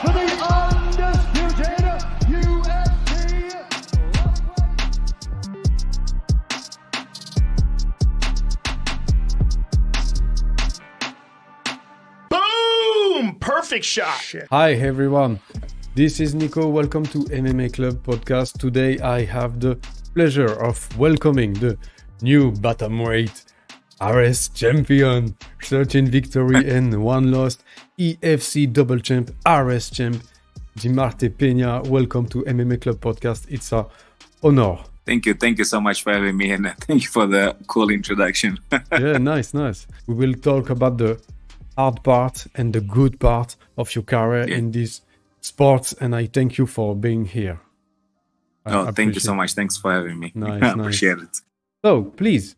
For 0.00 0.12
the 0.14 0.24
Boom! 12.30 13.36
Perfect 13.38 13.84
shot. 13.84 14.34
Hi 14.50 14.72
everyone, 14.72 15.40
this 15.94 16.20
is 16.20 16.34
Nico. 16.34 16.70
Welcome 16.70 17.04
to 17.04 17.24
MMA 17.24 17.74
Club 17.74 18.02
podcast. 18.02 18.56
Today 18.58 18.98
I 19.00 19.24
have 19.26 19.60
the 19.60 19.78
pleasure 20.14 20.52
of 20.62 20.96
welcoming 20.98 21.52
the 21.54 21.76
new 22.20 22.52
bantamweight 22.52 23.44
Ares 24.00 24.48
champion, 24.48 25.36
13 25.62 26.08
victory 26.08 26.68
and 26.76 27.02
one 27.02 27.30
lost, 27.30 27.62
EFC 27.98 28.72
double 28.72 28.98
champ, 28.98 29.30
Ares 29.46 29.90
champ, 29.90 30.22
Demarte 30.78 31.30
Peña. 31.30 31.86
Welcome 31.86 32.26
to 32.28 32.42
MMA 32.42 32.80
Club 32.80 32.96
podcast. 33.00 33.46
It's 33.48 33.70
a 33.72 33.86
honor. 34.42 34.78
Thank 35.06 35.26
you. 35.26 35.34
Thank 35.34 35.58
you 35.58 35.64
so 35.64 35.80
much 35.80 36.02
for 36.02 36.12
having 36.12 36.36
me 36.36 36.50
and 36.52 36.74
thank 36.80 37.02
you 37.04 37.08
for 37.08 37.26
the 37.26 37.56
cool 37.66 37.90
introduction. 37.90 38.58
yeah, 38.92 39.18
nice, 39.18 39.54
nice. 39.54 39.86
We 40.06 40.14
will 40.14 40.34
talk 40.34 40.70
about 40.70 40.98
the 40.98 41.20
hard 41.76 42.02
part 42.02 42.46
and 42.56 42.72
the 42.72 42.80
good 42.80 43.18
part 43.20 43.56
of 43.78 43.94
your 43.94 44.02
career 44.04 44.48
Yeah. 44.48 44.56
in 44.56 44.72
this 44.72 45.00
sports, 45.40 45.92
and 45.94 46.14
I 46.14 46.26
thank 46.26 46.58
you 46.58 46.66
for 46.66 46.94
being 46.96 47.24
here. 47.24 47.60
I 48.64 48.74
oh, 48.74 48.92
thank 48.92 49.14
you 49.14 49.20
so 49.20 49.34
much. 49.34 49.54
Thanks 49.54 49.76
for 49.76 49.92
having 49.92 50.18
me. 50.18 50.32
Nice, 50.34 50.50
I 50.62 50.66
nice. 50.66 50.74
appreciate 50.74 51.18
it. 51.18 51.40
So, 51.84 52.04
please 52.04 52.56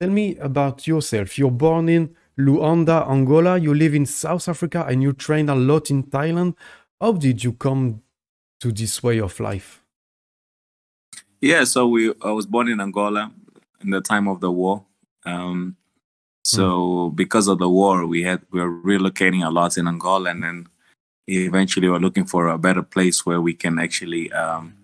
tell 0.00 0.10
me 0.10 0.36
about 0.36 0.86
yourself. 0.86 1.38
You're 1.38 1.50
born 1.50 1.88
in 1.88 2.14
Luanda, 2.38 3.08
Angola. 3.08 3.58
You 3.58 3.74
live 3.74 3.94
in 3.94 4.06
South 4.06 4.48
Africa, 4.48 4.86
and 4.88 5.02
you 5.02 5.12
train 5.12 5.48
a 5.48 5.54
lot 5.54 5.90
in 5.90 6.04
Thailand. 6.04 6.54
How 7.00 7.12
did 7.12 7.42
you 7.42 7.52
come 7.52 8.02
to 8.60 8.70
this 8.72 9.02
way 9.02 9.20
of 9.20 9.40
life? 9.40 9.82
Yeah, 11.40 11.64
so 11.64 11.88
we 11.88 12.12
I 12.22 12.32
was 12.32 12.46
born 12.46 12.68
in 12.68 12.80
Angola 12.80 13.32
in 13.82 13.90
the 13.90 14.00
time 14.00 14.28
of 14.28 14.40
the 14.40 14.50
war. 14.50 14.84
Um, 15.24 15.76
so 16.44 17.10
because 17.10 17.48
of 17.48 17.58
the 17.58 17.68
war, 17.68 18.06
we 18.06 18.22
had 18.22 18.42
we 18.50 18.60
were 18.60 18.70
relocating 18.70 19.44
a 19.44 19.50
lot 19.50 19.76
in 19.78 19.88
Angola, 19.88 20.30
and 20.30 20.42
then 20.42 20.66
eventually 21.26 21.88
we're 21.88 21.98
looking 21.98 22.26
for 22.26 22.48
a 22.48 22.58
better 22.58 22.82
place 22.82 23.24
where 23.24 23.40
we 23.40 23.54
can 23.54 23.78
actually 23.78 24.30
um, 24.32 24.74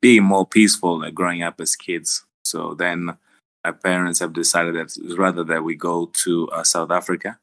be 0.00 0.20
more 0.20 0.46
peaceful 0.46 1.00
like 1.00 1.14
growing 1.14 1.42
up 1.42 1.60
as 1.60 1.76
kids. 1.76 2.24
So 2.44 2.74
then 2.74 3.16
our 3.64 3.72
parents 3.72 4.20
have 4.20 4.32
decided 4.32 4.74
that 4.74 4.96
rather 5.18 5.44
that 5.44 5.64
we 5.64 5.74
go 5.74 6.06
to 6.24 6.48
uh, 6.48 6.64
South 6.64 6.90
Africa, 6.90 7.38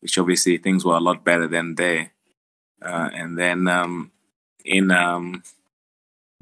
which 0.00 0.18
obviously 0.18 0.58
things 0.58 0.84
were 0.84 0.96
a 0.96 1.00
lot 1.00 1.24
better 1.24 1.46
than 1.46 1.74
there. 1.74 2.12
Uh, 2.82 3.08
and 3.14 3.38
then 3.38 3.66
um, 3.66 4.10
in 4.64 4.90
um, 4.90 5.42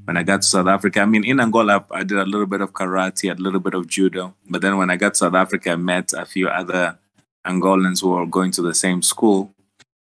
when 0.03 0.17
I 0.17 0.23
got 0.23 0.41
to 0.41 0.47
South 0.47 0.67
Africa, 0.67 1.01
I 1.01 1.05
mean, 1.05 1.23
in 1.23 1.39
Angola, 1.39 1.85
I 1.89 2.03
did 2.03 2.17
a 2.17 2.25
little 2.25 2.45
bit 2.45 2.61
of 2.61 2.73
karate, 2.73 3.31
a 3.31 3.41
little 3.41 3.61
bit 3.61 3.73
of 3.73 3.87
judo. 3.87 4.35
But 4.47 4.61
then 4.61 4.77
when 4.77 4.89
I 4.89 4.97
got 4.97 5.13
to 5.13 5.19
South 5.19 5.33
Africa, 5.33 5.71
I 5.71 5.75
met 5.77 6.11
a 6.13 6.25
few 6.25 6.49
other 6.49 6.99
Angolans 7.47 8.01
who 8.01 8.09
were 8.09 8.25
going 8.25 8.51
to 8.51 8.61
the 8.61 8.73
same 8.73 9.01
school. 9.01 9.53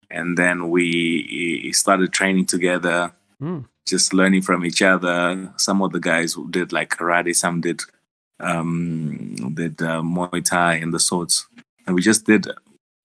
And 0.09 0.37
then 0.37 0.69
we 0.69 1.71
started 1.73 2.13
training 2.13 2.45
together, 2.45 3.11
Mm. 3.43 3.65
just 3.85 4.13
learning 4.13 4.41
from 4.41 4.63
each 4.63 4.81
other. 4.81 5.53
Some 5.57 5.81
of 5.81 5.91
the 5.91 5.99
guys 5.99 6.33
who 6.33 6.49
did 6.49 6.71
like 6.71 6.95
karate, 6.95 7.35
some 7.35 7.59
did 7.59 7.81
um, 8.39 9.35
did 9.53 9.81
uh, 9.81 10.01
Muay 10.01 10.43
Thai 10.43 10.75
and 10.75 10.93
the 10.93 10.99
sorts. 10.99 11.47
And 11.85 11.95
we 11.95 12.01
just 12.01 12.25
did, 12.25 12.47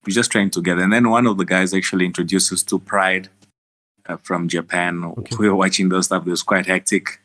we 0.04 0.12
just 0.12 0.30
trained 0.30 0.52
together. 0.52 0.82
And 0.82 0.92
then 0.92 1.10
one 1.10 1.26
of 1.26 1.38
the 1.38 1.44
guys 1.44 1.74
actually 1.74 2.06
introduced 2.06 2.52
us 2.52 2.62
to 2.64 2.78
Pride 2.78 3.28
uh, 4.06 4.16
from 4.16 4.48
Japan. 4.48 5.04
Okay. 5.04 5.36
We 5.38 5.48
were 5.48 5.56
watching 5.56 5.88
those 5.88 6.06
stuff. 6.06 6.26
It 6.26 6.30
was 6.30 6.42
quite 6.42 6.66
hectic. 6.66 7.20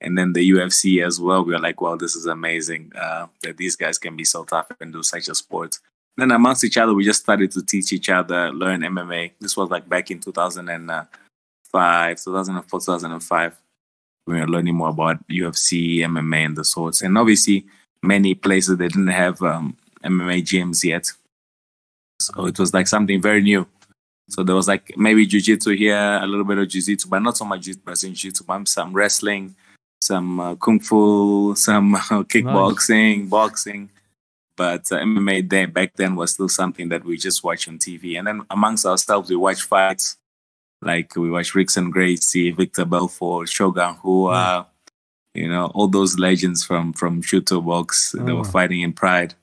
And 0.00 0.16
then 0.16 0.32
the 0.32 0.50
UFC 0.50 1.04
as 1.06 1.20
well. 1.20 1.44
We 1.44 1.52
were 1.52 1.58
like, 1.58 1.80
wow, 1.80 1.96
this 1.96 2.16
is 2.16 2.26
amazing 2.26 2.92
uh, 2.94 3.26
that 3.42 3.56
these 3.56 3.76
guys 3.76 3.98
can 3.98 4.16
be 4.16 4.24
so 4.24 4.44
tough 4.44 4.70
and 4.80 4.92
do 4.92 5.02
such 5.02 5.28
a 5.28 5.34
sport. 5.34 5.78
Then 6.16 6.30
amongst 6.30 6.64
each 6.64 6.78
other, 6.78 6.94
we 6.94 7.04
just 7.04 7.22
started 7.22 7.50
to 7.52 7.62
teach 7.62 7.92
each 7.92 8.08
other, 8.08 8.50
learn 8.50 8.80
MMA. 8.80 9.32
This 9.40 9.56
was 9.56 9.70
like 9.70 9.88
back 9.88 10.10
in 10.10 10.20
2005, 10.20 11.06
2004, 12.16 12.80
2005. 12.80 13.56
We 14.26 14.40
were 14.40 14.48
learning 14.48 14.74
more 14.74 14.88
about 14.88 15.26
UFC, 15.28 15.98
MMA, 15.98 16.46
and 16.46 16.56
the 16.56 16.64
sorts. 16.64 17.02
And 17.02 17.16
obviously, 17.16 17.66
many 18.02 18.34
places 18.34 18.76
they 18.76 18.88
didn't 18.88 19.08
have 19.08 19.40
um, 19.42 19.76
MMA 20.04 20.42
gyms 20.42 20.82
yet. 20.84 21.12
So 22.20 22.46
it 22.46 22.58
was 22.58 22.74
like 22.74 22.86
something 22.86 23.20
very 23.20 23.42
new. 23.42 23.66
So 24.28 24.42
there 24.42 24.56
was 24.56 24.66
like 24.66 24.92
maybe 24.96 25.26
jujitsu 25.26 25.76
here, 25.76 26.18
a 26.20 26.26
little 26.26 26.44
bit 26.44 26.58
of 26.58 26.68
jiu-jitsu, 26.68 27.08
but 27.08 27.20
not 27.20 27.36
so 27.36 27.44
much 27.44 27.68
Brazilian 27.84 28.14
jiu-jitsu, 28.14 28.44
but 28.44 28.66
some 28.66 28.92
wrestling, 28.92 29.54
some 30.00 30.40
uh, 30.40 30.54
kung 30.56 30.80
fu, 30.80 31.54
some 31.56 31.94
uh, 31.94 32.24
kickboxing, 32.24 33.28
boxing. 33.28 33.90
But 34.56 34.90
uh, 34.90 34.98
MMA 34.98 35.48
then 35.48 35.70
back 35.70 35.94
then 35.94 36.16
was 36.16 36.32
still 36.32 36.48
something 36.48 36.88
that 36.88 37.04
we 37.04 37.18
just 37.18 37.44
watch 37.44 37.68
on 37.68 37.78
TV. 37.78 38.18
And 38.18 38.26
then 38.26 38.42
amongst 38.50 38.86
ourselves, 38.86 39.30
we 39.30 39.36
watch 39.36 39.62
fights. 39.62 40.16
Like 40.82 41.16
we 41.16 41.30
watch 41.30 41.52
Rickson 41.54 41.90
Gracie, 41.90 42.50
Victor 42.50 42.84
Belfort, 42.84 43.48
Shogun 43.48 43.94
who 44.02 44.28
Rua, 44.28 44.66
you 45.34 45.48
know, 45.48 45.66
all 45.74 45.88
those 45.88 46.18
legends 46.18 46.64
from 46.64 46.92
from 46.92 47.22
Chute 47.22 47.50
Boxe 47.64 48.12
that 48.12 48.28
Oh. 48.28 48.36
were 48.36 48.44
fighting 48.44 48.82
in 48.82 48.92
Pride. 48.92 49.34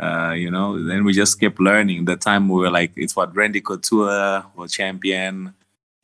Uh, 0.00 0.32
you 0.36 0.48
know, 0.50 0.80
then 0.82 1.04
we 1.04 1.12
just 1.12 1.40
kept 1.40 1.58
learning. 1.58 2.04
The 2.04 2.16
time 2.16 2.48
we 2.48 2.60
were 2.60 2.70
like, 2.70 2.92
it's 2.96 3.16
what 3.16 3.34
Randy 3.34 3.60
Couture 3.60 4.44
was 4.54 4.70
champion, 4.72 5.54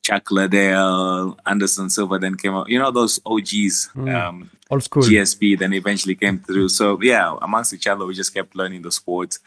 Chuck 0.02 0.32
Liddell, 0.32 1.38
Anderson 1.46 1.88
Silva 1.90 2.18
then 2.18 2.34
came 2.36 2.54
out. 2.54 2.68
You 2.68 2.80
know, 2.80 2.90
those 2.90 3.20
OGs, 3.24 3.90
Mm. 3.94 4.14
um, 4.14 4.50
Old 4.70 4.82
school. 4.82 5.02
GSP 5.02 5.56
then 5.56 5.72
eventually 5.72 6.16
came 6.16 6.40
through. 6.40 6.70
So 6.70 7.00
yeah, 7.00 7.36
amongst 7.40 7.72
each 7.72 7.86
other, 7.86 8.04
we 8.04 8.14
just 8.14 8.34
kept 8.34 8.56
learning 8.56 8.82
the 8.82 8.90
sport 8.90 9.38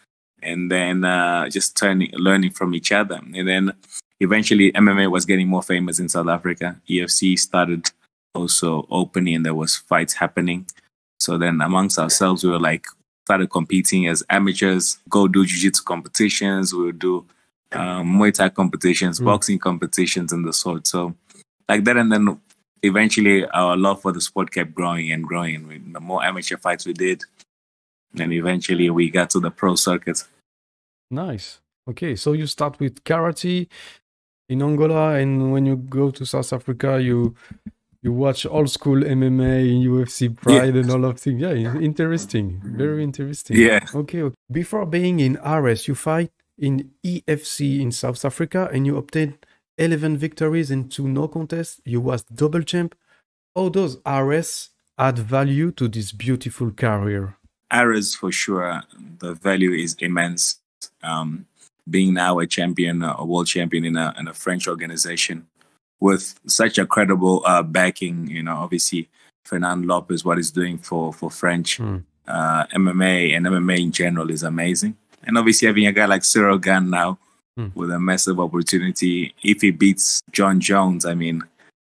and 0.42 0.72
then 0.72 1.04
uh, 1.04 1.50
just 1.50 1.76
turning, 1.76 2.12
learning 2.14 2.52
from 2.52 2.74
each 2.74 2.94
other. 2.94 3.16
And 3.36 3.46
then 3.48 3.74
eventually 4.20 4.72
MMA 4.72 5.10
was 5.12 5.26
getting 5.26 5.48
more 5.48 5.64
famous 5.64 6.00
in 6.00 6.10
South 6.10 6.28
Africa. 6.28 6.80
EFC 6.90 7.38
started 7.38 7.90
also 8.34 8.88
opening 8.90 9.36
and 9.36 9.46
there 9.46 9.54
was 9.56 9.76
fights 9.76 10.14
happening. 10.14 10.66
So 11.20 11.38
then 11.38 11.62
amongst 11.62 11.98
ourselves, 12.00 12.44
we 12.44 12.50
were 12.52 12.60
like, 12.60 12.86
started 13.26 13.50
competing 13.50 14.08
as 14.08 14.24
amateurs, 14.30 15.00
go 15.10 15.28
do 15.28 15.46
jiu-jitsu 15.46 15.84
competitions. 15.84 16.74
We 16.74 16.86
would 16.86 17.00
do 17.00 17.26
um, 17.74 18.16
Muay 18.18 18.34
Thai 18.34 18.50
competitions, 18.50 19.20
Mm. 19.20 19.26
boxing 19.26 19.60
competitions 19.60 20.32
and 20.32 20.46
the 20.46 20.54
sort. 20.54 20.88
So 20.88 21.14
like 21.68 21.84
that. 21.84 21.98
And 21.98 22.12
then 22.12 22.40
eventually 22.84 23.46
our 23.48 23.76
love 23.76 24.02
for 24.02 24.12
the 24.14 24.22
sport 24.22 24.52
kept 24.52 24.74
growing 24.74 25.12
and 25.12 25.26
growing. 25.26 25.68
We- 25.68 25.80
The 25.80 26.00
more 26.00 26.24
amateur 26.24 26.58
fights 26.58 26.86
we 26.86 26.94
did, 26.94 27.24
and 28.18 28.32
eventually 28.32 28.90
we 28.90 29.10
got 29.10 29.30
to 29.32 29.40
the 29.42 29.52
pro 29.52 29.76
circuit. 29.76 30.24
Nice. 31.12 31.60
Okay, 31.90 32.16
so 32.16 32.34
you 32.34 32.46
start 32.48 32.80
with 32.80 33.04
karate 33.04 33.68
in 34.50 34.62
Angola, 34.62 35.16
and 35.16 35.52
when 35.52 35.66
you 35.66 35.76
go 35.76 36.12
to 36.12 36.26
South 36.26 36.52
Africa, 36.54 37.02
you 37.02 37.36
you 38.02 38.14
watch 38.14 38.46
old 38.46 38.70
school 38.70 39.02
MMA, 39.02 39.70
in 39.70 39.90
UFC 39.90 40.36
Pride, 40.36 40.76
and 40.76 40.90
all 40.92 41.04
of 41.06 41.20
things. 41.20 41.42
Yeah, 41.42 41.78
interesting. 41.80 42.62
Very 42.64 43.04
interesting. 43.04 43.58
Yeah. 43.58 43.86
Okay. 43.94 44.22
okay. 44.22 44.36
Before 44.52 44.86
being 44.86 45.20
in 45.20 45.38
Ares, 45.38 45.88
you 45.88 45.96
fight 45.96 46.32
in 46.58 46.92
EFC 47.06 47.82
in 47.82 47.92
South 47.92 48.24
Africa, 48.24 48.70
and 48.72 48.86
you 48.86 48.98
obtained 48.98 49.38
11 49.78 50.18
victories 50.18 50.72
and 50.72 50.92
two 50.92 51.08
no 51.08 51.28
contests. 51.28 51.82
You 51.86 52.02
was 52.02 52.24
double 52.24 52.62
champ. 52.62 52.96
All 53.56 53.70
those 53.70 53.98
Ares 54.06 54.70
add 54.98 55.20
value 55.20 55.72
to 55.72 55.88
this 55.88 56.12
beautiful 56.12 56.72
career? 56.72 57.38
Ares 57.70 58.16
for 58.16 58.32
sure, 58.32 58.84
the 59.20 59.34
value 59.34 59.74
is 59.74 59.96
immense. 60.00 60.60
Um, 61.04 61.48
being 61.90 62.14
now 62.14 62.40
a 62.40 62.48
champion, 62.48 63.04
a 63.04 63.24
world 63.26 63.48
champion 63.48 63.86
in 63.86 63.98
a, 63.98 64.14
in 64.20 64.28
a 64.28 64.34
French 64.34 64.68
organization 64.68 65.48
with 66.00 66.40
such 66.48 66.78
a 66.78 66.86
credible 66.86 67.42
uh, 67.46 67.64
backing, 67.64 68.28
you 68.28 68.44
know, 68.44 68.56
obviously 68.58 69.10
Fernand 69.46 69.86
Lopez, 69.88 70.24
what 70.26 70.38
he's 70.38 70.52
doing 70.52 70.78
for, 70.78 71.14
for 71.14 71.32
French 71.32 71.80
Mm. 71.80 72.04
uh, 72.28 72.66
MMA 72.76 73.36
and 73.36 73.46
MMA 73.46 73.80
in 73.80 73.92
general 73.92 74.30
is 74.30 74.44
amazing. 74.44 74.96
And 75.24 75.38
obviously 75.38 75.68
having 75.68 75.88
a 75.88 75.92
guy 75.92 76.06
like 76.06 76.22
Ciryl 76.24 76.62
Gane 76.62 76.90
now 76.90 77.18
Mm. 77.58 77.76
with 77.76 77.90
a 77.90 78.00
massive 78.00 78.40
opportunity, 78.40 79.34
if 79.42 79.62
he 79.62 79.72
beats 79.72 80.22
Jon 80.32 80.60
Jones, 80.60 81.06
I 81.06 81.16
mean, 81.16 81.42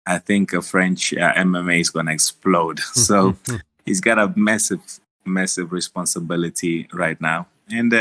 I 0.06 0.18
think 0.18 0.52
a 0.52 0.62
French 0.62 1.12
uh, 1.12 1.32
MMA 1.34 1.80
is 1.80 1.90
going 1.90 2.06
to 2.06 2.12
explode. 2.12 2.78
So 2.94 3.34
he's 3.84 4.00
got 4.00 4.18
a 4.20 4.32
massive, 4.36 4.78
massive 5.24 5.72
responsibility 5.72 6.86
right 6.92 7.20
now. 7.20 7.48
And 7.68 7.92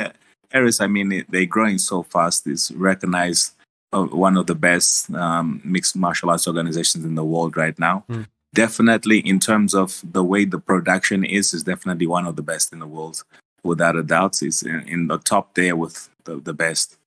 Ares, 0.55 0.79
I 0.79 0.87
mean, 0.87 1.25
they're 1.29 1.45
growing 1.45 1.77
so 1.77 2.03
fast. 2.03 2.47
It's 2.47 2.71
recognized 2.71 3.53
uh, 3.93 4.05
one 4.05 4.37
of 4.37 4.47
the 4.47 4.55
best 4.55 5.13
um, 5.13 5.61
mixed 5.63 5.95
martial 5.95 6.29
arts 6.29 6.47
organizations 6.47 7.05
in 7.05 7.15
the 7.15 7.23
world 7.23 7.57
right 7.57 7.77
now. 7.77 8.05
Mm. 8.09 8.27
definitely 8.53 9.19
in 9.19 9.39
terms 9.39 9.75
of 9.75 10.01
the 10.03 10.23
way 10.23 10.45
the 10.45 10.59
production 10.59 11.25
is, 11.25 11.53
is 11.53 11.63
definitely 11.63 12.07
one 12.07 12.25
of 12.25 12.37
the 12.37 12.41
best 12.41 12.71
in 12.73 12.79
the 12.79 12.87
world, 12.87 13.21
without 13.63 13.95
a 13.95 14.03
doubt. 14.03 14.41
It's 14.41 14.63
in, 14.63 14.87
in 14.87 15.07
the 15.07 15.17
top 15.17 15.53
there 15.55 15.75
with 15.75 16.09
the, 16.23 16.37
the 16.37 16.53
best. 16.53 16.97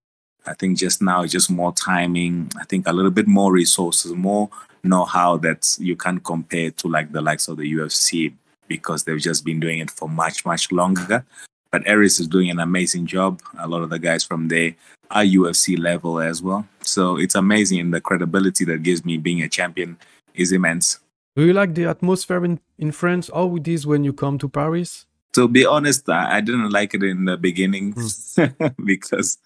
I 0.47 0.55
think 0.55 0.79
just 0.79 1.03
now, 1.03 1.23
it's 1.23 1.33
just 1.33 1.51
more 1.51 1.73
timing. 1.73 2.53
I 2.61 2.65
think 2.65 2.87
a 2.87 2.93
little 2.93 3.11
bit 3.11 3.27
more 3.27 3.53
resources, 3.53 4.13
more 4.13 4.51
know-how 4.83 5.39
that 5.39 5.77
you 5.79 5.97
can't 5.97 6.23
compare 6.23 6.71
to 6.71 6.89
like 6.89 7.13
the 7.13 7.21
likes 7.21 7.49
of 7.49 7.57
the 7.57 7.73
UFC 7.73 8.33
because 8.67 9.05
they've 9.05 9.21
just 9.21 9.45
been 9.45 9.61
doing 9.61 9.79
it 9.79 9.91
for 9.91 10.09
much, 10.09 10.45
much 10.45 10.71
longer. 10.71 11.25
But 11.71 11.89
Ares 11.89 12.19
is 12.19 12.27
doing 12.27 12.51
an 12.51 12.59
amazing 12.59 13.07
job. 13.07 13.41
A 13.59 13.69
lot 13.69 13.83
of 13.83 13.91
the 13.91 13.99
guys 13.99 14.25
from 14.25 14.49
there 14.49 14.75
are 15.11 15.23
UFC 15.23 15.79
level 15.79 16.21
as 16.21 16.43
well. 16.43 16.67
So 16.81 17.17
it's 17.17 17.35
amazing. 17.35 17.81
And 17.81 17.95
the 17.95 18.01
credibility 18.01 18.65
that 18.67 18.83
gives 18.83 19.05
me 19.05 19.19
being 19.19 19.43
a 19.43 19.49
champion 19.49 19.99
is 20.35 20.53
immense. 20.53 20.99
Do 21.37 21.45
you 21.45 21.53
like 21.53 21.75
the 21.75 21.85
atmosphere 21.85 22.45
in, 22.45 22.61
in 22.79 22.91
France? 22.91 23.31
How 23.33 23.55
it 23.57 23.69
is 23.69 23.87
when 23.87 24.03
you 24.03 24.13
come 24.13 24.39
to 24.39 24.49
Paris? 24.49 25.07
To 25.35 25.47
be 25.47 25.65
honest, 25.67 26.09
I, 26.09 26.39
I 26.39 26.41
didn't 26.41 26.71
like 26.71 26.95
it 26.95 27.03
in 27.03 27.27
the 27.27 27.37
beginning 27.37 27.95
mm. 27.95 28.75
because, 28.85 29.39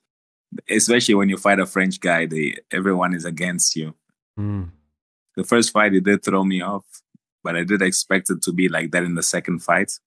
especially 0.71 1.15
when 1.15 1.29
you 1.29 1.37
fight 1.37 1.59
a 1.59 1.67
French 1.67 2.01
guy, 2.01 2.27
they 2.27 2.57
everyone 2.71 3.15
is 3.15 3.25
against 3.25 3.77
you. 3.77 3.95
Mm. 4.39 4.71
The 5.37 5.45
first 5.45 5.73
fight, 5.73 5.95
it 5.95 6.05
did 6.05 6.23
throw 6.23 6.45
me 6.45 6.63
off, 6.63 6.85
but 7.43 7.57
I 7.57 7.65
did 7.65 7.83
expect 7.83 8.31
it 8.31 8.43
to 8.43 8.53
be 8.53 8.69
like 8.69 8.93
that 8.93 9.03
in 9.03 9.15
the 9.15 9.23
second 9.23 9.59
fight. 9.59 9.99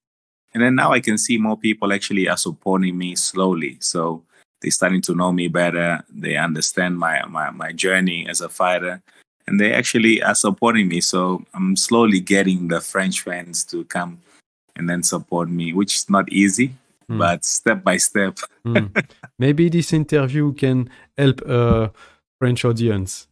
And 0.56 0.64
then 0.64 0.76
now 0.76 0.94
I 0.94 1.02
can 1.02 1.18
see 1.18 1.38
more 1.38 1.58
people 1.58 1.92
actually 1.92 2.30
are 2.30 2.38
supporting 2.38 2.98
me 2.98 3.16
slowly. 3.16 3.78
So 3.82 4.24
they're 4.62 4.72
starting 4.72 5.02
to 5.02 5.14
know 5.14 5.34
me 5.34 5.50
better. 5.50 6.02
They 6.10 6.38
understand 6.38 6.98
my, 6.98 7.26
my, 7.28 7.52
my 7.52 7.74
journey 7.74 8.26
as 8.30 8.40
a 8.40 8.48
fighter 8.48 9.04
and 9.48 9.60
they 9.60 9.74
actually 9.74 10.24
are 10.24 10.34
supporting 10.34 10.88
me. 10.88 11.02
So 11.02 11.44
I'm 11.54 11.76
slowly 11.76 12.22
getting 12.22 12.70
the 12.70 12.80
French 12.80 13.22
fans 13.22 13.66
to 13.66 13.84
come 13.84 14.22
and 14.78 14.90
then 14.90 15.04
support 15.04 15.50
me, 15.50 15.74
which 15.74 15.94
is 15.94 16.10
not 16.10 16.32
easy, 16.32 16.74
mm. 17.10 17.18
but 17.18 17.44
step 17.44 17.84
by 17.84 17.98
step. 17.98 18.40
mm. 18.66 19.06
Maybe 19.38 19.68
this 19.68 19.92
interview 19.92 20.54
can 20.54 20.90
help 21.18 21.42
a 21.42 21.92
French 22.40 22.64
audience. 22.64 23.28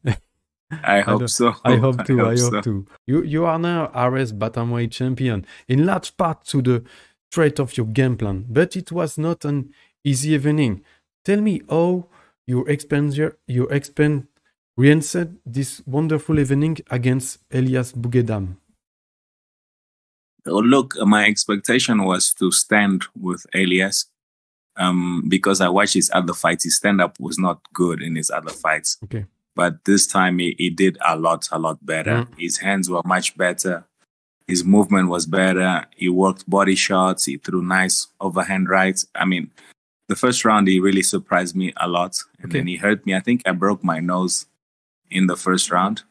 I 0.83 0.99
hope 1.07 1.23
I 1.23 1.25
so. 1.27 1.55
I 1.63 1.77
hope 1.77 2.03
to. 2.05 2.19
I 2.19 2.23
hope, 2.23 2.27
I 2.27 2.29
hope 2.29 2.37
so. 2.37 2.61
to. 2.61 2.85
You 3.07 3.23
you 3.23 3.45
are 3.45 3.59
now 3.59 3.87
Ares 3.93 4.33
Bantamweight 4.33 4.91
champion, 4.91 5.45
in 5.67 5.85
large 5.85 6.15
part 6.17 6.45
to 6.45 6.61
the 6.61 6.83
trait 7.33 7.59
off 7.59 7.77
your 7.77 7.87
game 7.87 8.15
plan, 8.15 8.45
but 8.47 8.75
it 8.75 8.91
was 8.91 9.17
not 9.17 9.43
an 9.43 9.73
easy 10.03 10.31
evening. 10.31 10.83
Tell 11.25 11.41
me 11.41 11.61
how 11.69 12.07
your 12.45 12.69
expenditure, 12.69 13.37
your 13.47 13.71
expend 13.73 14.27
re-entered 14.77 15.37
this 15.45 15.81
wonderful 15.85 16.39
evening 16.39 16.77
against 16.91 17.39
Elias 17.51 17.91
Boudegzdame. 17.93 18.57
Oh, 20.45 20.59
look, 20.59 20.95
my 20.99 21.25
expectation 21.25 22.03
was 22.03 22.33
to 22.35 22.51
stand 22.51 23.05
with 23.15 23.45
Elias 23.53 24.05
um, 24.75 25.23
because 25.27 25.61
I 25.61 25.69
watched 25.69 25.93
his 25.93 26.11
other 26.13 26.33
fights. 26.33 26.65
His 26.65 26.77
stand 26.77 27.01
up 27.01 27.19
was 27.19 27.39
not 27.39 27.61
good 27.73 28.01
in 28.01 28.15
his 28.15 28.29
other 28.29 28.51
fights. 28.51 28.97
Okay. 29.05 29.25
But 29.55 29.85
this 29.85 30.05
time 30.05 30.39
he, 30.39 30.55
he 30.57 30.69
did 30.69 30.97
a 31.05 31.15
lot, 31.17 31.47
a 31.51 31.59
lot 31.59 31.83
better. 31.85 32.25
Mm. 32.25 32.39
His 32.39 32.57
hands 32.57 32.89
were 32.89 33.01
much 33.05 33.37
better. 33.37 33.85
His 34.47 34.63
movement 34.63 35.09
was 35.09 35.25
better. 35.25 35.85
He 35.95 36.09
worked 36.09 36.49
body 36.49 36.75
shots. 36.75 37.25
He 37.25 37.37
threw 37.37 37.61
nice 37.61 38.07
overhand 38.19 38.69
rights. 38.69 39.05
I 39.15 39.25
mean, 39.25 39.51
the 40.09 40.15
first 40.15 40.43
round, 40.43 40.67
he 40.67 40.79
really 40.79 41.01
surprised 41.01 41.55
me 41.55 41.73
a 41.77 41.87
lot. 41.87 42.19
And 42.39 42.51
okay. 42.51 42.59
then 42.59 42.67
he 42.67 42.75
hurt 42.75 43.05
me. 43.05 43.15
I 43.15 43.19
think 43.19 43.41
I 43.45 43.51
broke 43.51 43.83
my 43.83 43.99
nose 43.99 44.47
in 45.09 45.27
the 45.27 45.37
first 45.37 45.71
round. 45.71 46.03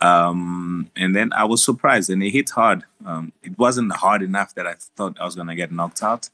Um, 0.00 0.90
and 0.96 1.14
then 1.14 1.32
I 1.34 1.44
was 1.44 1.62
surprised 1.62 2.08
and 2.08 2.22
he 2.22 2.30
hit 2.30 2.50
hard. 2.50 2.84
Um, 3.04 3.32
it 3.42 3.58
wasn't 3.58 3.92
hard 3.92 4.22
enough 4.22 4.54
that 4.54 4.66
I 4.66 4.74
thought 4.96 5.20
I 5.20 5.24
was 5.24 5.34
going 5.34 5.48
to 5.48 5.54
get 5.54 5.72
knocked 5.72 6.02
out, 6.02 6.30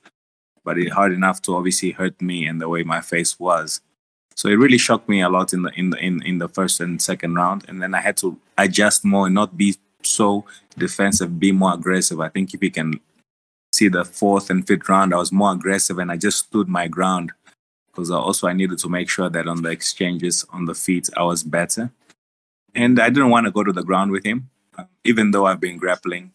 but 0.64 0.78
it 0.78 0.90
hard 0.90 1.12
enough 1.12 1.42
to 1.42 1.56
obviously 1.56 1.90
hurt 1.90 2.22
me 2.22 2.46
and 2.46 2.60
the 2.60 2.68
way 2.68 2.84
my 2.84 3.00
face 3.00 3.40
was. 3.40 3.80
So 4.36 4.48
it 4.48 4.54
really 4.54 4.78
shocked 4.78 5.08
me 5.08 5.20
a 5.20 5.28
lot 5.28 5.52
in 5.52 5.62
the 5.62 5.70
in 5.70 5.90
the 5.90 5.98
in, 5.98 6.22
in 6.22 6.38
the 6.38 6.48
first 6.48 6.78
and 6.78 7.00
second 7.00 7.34
round. 7.34 7.64
And 7.68 7.82
then 7.82 7.94
I 7.94 8.02
had 8.02 8.16
to 8.18 8.38
adjust 8.56 9.04
more 9.04 9.26
and 9.26 9.34
not 9.34 9.56
be 9.56 9.76
so 10.06 10.44
defensive, 10.76 11.38
be 11.38 11.52
more 11.52 11.74
aggressive. 11.74 12.20
I 12.20 12.28
think 12.28 12.54
if 12.54 12.62
you 12.62 12.70
can 12.70 13.00
see 13.72 13.88
the 13.88 14.04
fourth 14.04 14.50
and 14.50 14.66
fifth 14.66 14.88
round, 14.88 15.14
I 15.14 15.18
was 15.18 15.32
more 15.32 15.52
aggressive 15.52 15.98
and 15.98 16.10
I 16.10 16.16
just 16.16 16.38
stood 16.46 16.68
my 16.68 16.88
ground 16.88 17.32
because 17.86 18.10
also 18.10 18.46
I 18.46 18.52
needed 18.52 18.78
to 18.80 18.88
make 18.88 19.08
sure 19.08 19.30
that 19.30 19.46
on 19.46 19.62
the 19.62 19.70
exchanges 19.70 20.44
on 20.50 20.66
the 20.66 20.74
feet 20.74 21.08
I 21.16 21.22
was 21.22 21.42
better. 21.42 21.90
And 22.74 23.00
I 23.00 23.08
didn't 23.08 23.30
want 23.30 23.46
to 23.46 23.50
go 23.50 23.64
to 23.64 23.72
the 23.72 23.82
ground 23.82 24.10
with 24.12 24.24
him, 24.24 24.50
um, 24.76 24.88
even 25.04 25.30
though 25.30 25.46
I've 25.46 25.60
been 25.60 25.78
grappling 25.78 26.32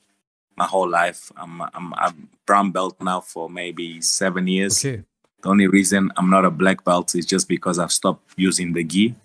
my 0.58 0.66
whole 0.66 0.90
life. 0.90 1.32
I'm 1.38 1.62
I'm, 1.62 1.94
I'm 1.94 2.30
brown 2.48 2.72
belt 2.72 2.96
now 3.00 3.22
for 3.22 3.50
maybe 3.50 4.02
seven 4.02 4.48
years. 4.48 4.84
Okay. 4.84 5.04
The 5.44 5.50
only 5.50 5.68
reason 5.68 6.12
I'm 6.18 6.30
not 6.30 6.46
a 6.46 6.52
black 6.52 6.84
belt 6.84 7.16
is 7.16 7.26
just 7.26 7.48
because 7.48 7.80
I've 7.80 7.92
stopped 7.92 8.34
using 8.38 8.74
the 8.74 8.84
gi. 8.84 9.16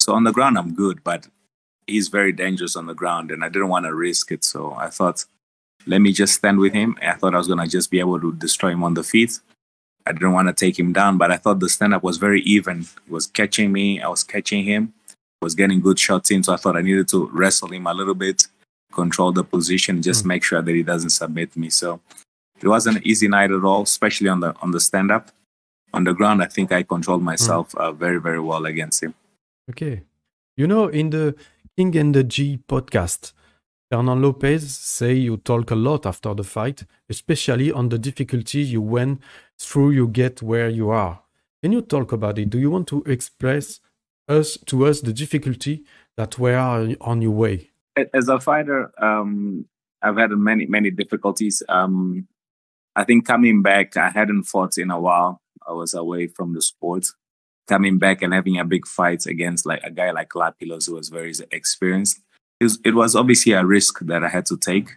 So 0.00 0.14
on 0.14 0.24
the 0.24 0.32
ground 0.32 0.58
I'm 0.58 0.74
good, 0.74 1.02
but 1.02 1.26
he's 1.88 2.08
very 2.08 2.32
dangerous 2.32 2.76
on 2.76 2.86
the 2.86 2.94
ground, 2.94 3.30
and 3.30 3.42
I 3.42 3.48
didn't 3.48 3.68
want 3.68 3.86
to 3.86 3.94
risk 3.94 4.30
it. 4.30 4.44
So 4.44 4.74
I 4.78 4.88
thought, 4.90 5.24
let 5.86 6.00
me 6.00 6.12
just 6.12 6.34
stand 6.34 6.58
with 6.58 6.72
him. 6.72 6.96
I 7.02 7.14
thought 7.14 7.34
I 7.34 7.38
was 7.38 7.48
gonna 7.48 7.66
just 7.66 7.90
be 7.90 7.98
able 7.98 8.20
to 8.20 8.32
destroy 8.34 8.70
him 8.70 8.84
on 8.84 8.94
the 8.94 9.02
feet 9.02 9.40
I 10.08 10.12
didn't 10.12 10.32
want 10.32 10.48
to 10.48 10.54
take 10.54 10.78
him 10.78 10.94
down, 10.94 11.18
but 11.18 11.30
I 11.30 11.36
thought 11.36 11.60
the 11.60 11.68
stand 11.68 11.92
up 11.92 12.02
was 12.02 12.16
very 12.16 12.40
even. 12.40 12.86
He 13.04 13.12
was 13.12 13.26
catching 13.26 13.70
me, 13.70 14.00
I 14.00 14.08
was 14.08 14.24
catching 14.24 14.64
him, 14.64 14.94
was 15.42 15.54
getting 15.54 15.82
good 15.82 15.98
shots 15.98 16.30
in. 16.30 16.42
So 16.42 16.54
I 16.54 16.56
thought 16.56 16.78
I 16.78 16.80
needed 16.80 17.08
to 17.08 17.28
wrestle 17.30 17.68
him 17.68 17.86
a 17.86 17.92
little 17.92 18.14
bit, 18.14 18.46
control 18.90 19.32
the 19.32 19.44
position, 19.44 20.00
just 20.00 20.24
mm. 20.24 20.28
make 20.28 20.44
sure 20.44 20.62
that 20.62 20.74
he 20.74 20.82
doesn't 20.82 21.10
submit 21.10 21.54
me. 21.58 21.68
So 21.68 22.00
it 22.62 22.68
wasn't 22.68 22.96
an 22.96 23.06
easy 23.06 23.28
night 23.28 23.50
at 23.50 23.62
all, 23.62 23.82
especially 23.82 24.28
on 24.28 24.40
the 24.40 24.54
on 24.62 24.70
the 24.70 24.80
stand 24.80 25.10
up. 25.10 25.30
On 25.92 26.04
the 26.04 26.14
ground, 26.14 26.42
I 26.42 26.46
think 26.46 26.72
I 26.72 26.82
controlled 26.84 27.22
myself 27.22 27.72
mm. 27.72 27.80
uh, 27.80 27.92
very, 27.92 28.18
very 28.18 28.40
well 28.40 28.64
against 28.64 29.02
him. 29.02 29.14
Okay. 29.68 30.04
You 30.56 30.66
know, 30.66 30.88
in 30.88 31.10
the 31.10 31.34
King 31.78 31.96
and 31.96 32.12
the 32.12 32.24
G 32.24 32.58
podcast, 32.68 33.32
Fernand 33.88 34.20
Lopez 34.20 34.68
say 34.68 35.14
you 35.14 35.36
talk 35.36 35.70
a 35.70 35.76
lot 35.76 36.06
after 36.06 36.34
the 36.34 36.42
fight, 36.42 36.82
especially 37.08 37.70
on 37.70 37.88
the 37.88 38.00
difficulty 38.00 38.62
you 38.62 38.82
went 38.82 39.20
through 39.56 39.92
you 39.92 40.08
get 40.08 40.42
where 40.42 40.68
you 40.68 40.90
are. 40.90 41.22
Can 41.62 41.70
you 41.70 41.82
talk 41.82 42.10
about 42.10 42.36
it? 42.36 42.50
Do 42.50 42.58
you 42.58 42.68
want 42.68 42.88
to 42.88 43.04
express 43.04 43.78
us 44.26 44.58
to 44.66 44.86
us 44.86 45.02
the 45.02 45.12
difficulty 45.12 45.84
that 46.16 46.36
were 46.36 46.96
on 47.00 47.22
your 47.22 47.30
way? 47.30 47.70
As 48.12 48.26
a 48.26 48.40
fighter, 48.40 48.90
um, 49.00 49.66
I've 50.02 50.16
had 50.16 50.32
many 50.32 50.66
many 50.66 50.90
difficulties. 50.90 51.62
Um, 51.68 52.26
I 52.96 53.04
think 53.04 53.24
coming 53.24 53.62
back, 53.62 53.96
I 53.96 54.10
hadn't 54.10 54.48
fought 54.50 54.78
in 54.78 54.90
a 54.90 54.98
while. 54.98 55.42
I 55.64 55.74
was 55.74 55.94
away 55.94 56.26
from 56.26 56.54
the 56.54 56.60
sport. 56.60 57.06
Coming 57.68 57.98
back 57.98 58.22
and 58.22 58.32
having 58.32 58.58
a 58.58 58.64
big 58.64 58.86
fight 58.86 59.26
against 59.26 59.66
like 59.66 59.82
a 59.84 59.90
guy 59.90 60.10
like 60.10 60.30
Lapilus, 60.30 60.86
who 60.86 60.94
was 60.94 61.10
very 61.10 61.32
experienced 61.52 62.20
it 62.60 62.94
was 62.94 63.14
obviously 63.14 63.52
a 63.52 63.64
risk 63.64 64.00
that 64.00 64.24
I 64.24 64.28
had 64.28 64.46
to 64.46 64.56
take 64.56 64.96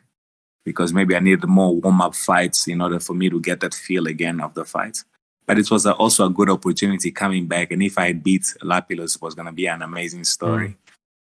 because 0.66 0.94
maybe 0.94 1.16
I 1.16 1.20
needed 1.20 1.48
more 1.48 1.76
warm 1.76 2.02
up 2.02 2.16
fights 2.16 2.68
in 2.68 2.82
order 2.82 3.00
for 3.00 3.14
me 3.14 3.30
to 3.30 3.40
get 3.40 3.60
that 3.62 3.74
feel 3.74 4.08
again 4.08 4.42
of 4.42 4.54
the 4.54 4.66
fight. 4.66 5.04
But 5.48 5.58
it 5.58 5.70
was 5.72 5.86
a, 5.86 5.94
also 5.94 6.26
a 6.26 6.30
good 6.30 6.50
opportunity 6.50 7.12
coming 7.12 7.48
back. 7.48 7.72
And 7.72 7.82
if 7.82 7.98
I 7.98 8.14
beat 8.14 8.44
Lapilus, 8.64 9.16
it 9.16 9.22
was 9.22 9.34
going 9.34 9.48
to 9.48 9.52
be 9.52 9.68
an 9.68 9.82
amazing 9.82 10.24
story. 10.24 10.70
Mm. 10.70 10.76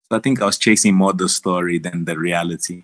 So 0.09 0.17
I 0.17 0.19
think 0.19 0.41
I 0.41 0.45
was 0.45 0.57
chasing 0.57 0.95
more 0.95 1.13
the 1.13 1.27
story 1.27 1.77
than 1.77 2.05
the 2.05 2.17
reality. 2.17 2.83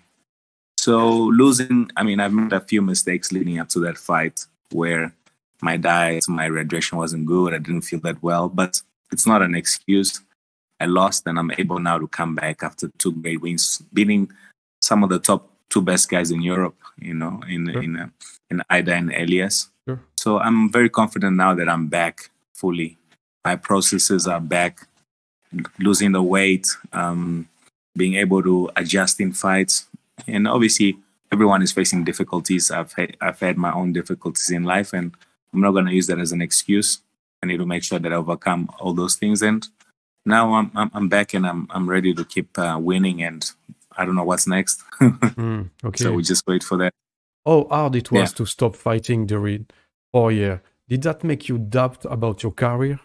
So 0.76 1.08
losing, 1.08 1.90
I 1.96 2.02
mean, 2.02 2.20
I've 2.20 2.32
made 2.32 2.52
a 2.52 2.60
few 2.60 2.82
mistakes 2.82 3.32
leading 3.32 3.58
up 3.58 3.70
to 3.70 3.80
that 3.80 3.96
fight 3.96 4.44
where 4.70 5.14
my 5.62 5.76
diet, 5.76 6.24
my 6.28 6.48
hydration 6.48 6.94
wasn't 6.94 7.26
good. 7.26 7.54
I 7.54 7.58
didn't 7.58 7.82
feel 7.82 8.00
that 8.00 8.22
well, 8.22 8.48
but 8.48 8.80
it's 9.12 9.26
not 9.26 9.42
an 9.42 9.54
excuse. 9.54 10.20
I 10.80 10.86
lost, 10.86 11.26
and 11.26 11.38
I'm 11.38 11.52
able 11.56 11.78
now 11.78 11.98
to 11.98 12.08
come 12.08 12.34
back 12.34 12.62
after 12.62 12.90
two 12.98 13.12
great 13.12 13.40
wins, 13.40 13.82
beating 13.92 14.30
some 14.82 15.02
of 15.04 15.10
the 15.10 15.18
top 15.18 15.50
two 15.70 15.80
best 15.80 16.10
guys 16.10 16.30
in 16.30 16.42
Europe. 16.42 16.76
You 16.98 17.14
know, 17.14 17.40
in 17.48 17.70
sure. 17.72 17.82
in 17.82 17.96
uh, 17.96 18.08
in 18.50 18.62
Aïda 18.70 18.92
and 18.98 19.12
Elias. 19.12 19.70
Sure. 19.86 20.00
So 20.16 20.38
I'm 20.38 20.70
very 20.70 20.88
confident 20.88 21.36
now 21.36 21.54
that 21.54 21.68
I'm 21.68 21.88
back 21.88 22.30
fully. 22.52 22.98
My 23.44 23.56
processes 23.56 24.26
are 24.26 24.40
back, 24.40 24.86
losing 25.78 26.12
the 26.12 26.22
weight, 26.22 26.68
um, 26.92 27.48
being 27.96 28.14
able 28.14 28.42
to 28.42 28.70
adjust 28.76 29.20
in 29.20 29.32
fights, 29.32 29.86
and 30.26 30.48
obviously 30.48 30.98
everyone 31.32 31.62
is 31.62 31.72
facing 31.72 32.04
difficulties. 32.04 32.70
I've 32.70 32.92
had, 32.92 33.16
I've 33.20 33.40
had 33.40 33.56
my 33.58 33.72
own 33.72 33.92
difficulties 33.92 34.50
in 34.50 34.64
life, 34.64 34.92
and 34.92 35.14
I'm 35.54 35.60
not 35.60 35.70
going 35.70 35.86
to 35.86 35.94
use 35.94 36.08
that 36.08 36.18
as 36.18 36.32
an 36.32 36.42
excuse. 36.42 37.00
I 37.42 37.46
need 37.46 37.58
to 37.58 37.66
make 37.66 37.84
sure 37.84 37.98
that 37.98 38.12
I 38.12 38.16
overcome 38.16 38.68
all 38.80 38.92
those 38.92 39.16
things 39.16 39.42
and 39.42 39.66
now 40.26 40.54
I'm, 40.54 40.70
I'm, 40.74 40.90
I'm 40.94 41.08
back 41.08 41.34
and 41.34 41.46
I'm 41.46 41.66
I'm 41.70 41.88
ready 41.88 42.14
to 42.14 42.24
keep 42.24 42.58
uh, 42.58 42.78
winning 42.80 43.22
and 43.22 43.50
I 43.96 44.04
don't 44.04 44.16
know 44.16 44.24
what's 44.24 44.46
next. 44.46 44.82
mm, 45.00 45.70
okay. 45.84 46.02
So 46.02 46.12
we 46.12 46.22
just 46.22 46.46
wait 46.46 46.62
for 46.62 46.78
that. 46.78 46.92
Oh, 47.46 47.68
hard 47.68 47.94
it 47.96 48.10
was 48.10 48.30
yeah. 48.30 48.36
to 48.36 48.46
stop 48.46 48.74
fighting 48.74 49.26
during 49.26 49.66
four 50.12 50.32
years. 50.32 50.60
Did 50.88 51.02
that 51.02 51.24
make 51.24 51.48
you 51.48 51.58
doubt 51.58 52.04
about 52.06 52.42
your 52.42 52.52
career? 52.52 52.98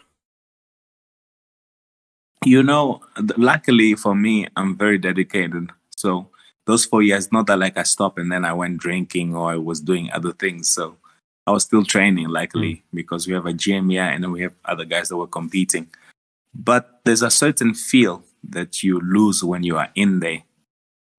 You 2.46 2.63
know, 2.63 3.01
luckily 3.38 3.96
for 3.96 4.15
me, 4.15 4.48
I'm 4.56 4.77
very 4.77 4.98
dedicated. 4.98 5.72
So 5.96 6.29
those 6.65 6.86
four 6.86 7.01
years, 7.03 7.32
not 7.32 7.48
that 7.48 7.60
like 7.60 7.77
I 7.77 7.84
stopped 7.84 8.18
and 8.18 8.32
then 8.32 8.46
I 8.46 8.53
went 8.53 8.77
drinking 8.77 9.36
or 9.36 9.51
I 9.51 9.58
was 9.58 9.82
doing 9.82 10.10
other 10.12 10.32
things. 10.32 10.70
So 10.70 10.98
I 11.50 11.51
was 11.51 11.63
still 11.63 11.84
training, 11.84 12.27
likely, 12.29 12.75
mm. 12.75 12.82
because 12.94 13.27
we 13.27 13.34
have 13.34 13.48
a 13.48 13.53
gym, 13.53 13.89
yeah, 13.89 14.10
and 14.10 14.24
then 14.24 14.32
we 14.32 14.44
have 14.44 14.53
other 14.63 14.86
guys 14.86 15.10
that 15.10 15.18
were 15.18 15.25
competing. 15.25 15.88
But 16.53 17.01
there's 17.03 17.24
a 17.24 17.32
certain 17.32 17.74
feel 17.74 18.24
that 18.44 18.84
you 18.84 19.00
lose 19.00 19.44
when 19.44 19.63
you 19.63 19.75
are 19.75 19.89
in 19.96 20.20
there. 20.20 20.44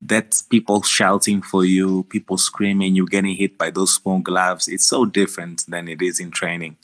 That's 0.01 0.41
people 0.43 0.83
shouting 0.83 1.43
for 1.43 1.65
you, 1.65 2.05
people 2.05 2.39
screaming, 2.39 2.95
you're 2.95 3.07
getting 3.07 3.35
hit 3.35 3.59
by 3.59 3.71
those 3.71 3.93
small 3.93 4.21
gloves. 4.21 4.69
It's 4.69 4.87
so 4.87 5.05
different 5.05 5.65
than 5.67 5.89
it 5.89 6.01
is 6.01 6.21
in 6.21 6.31
training. 6.31 6.77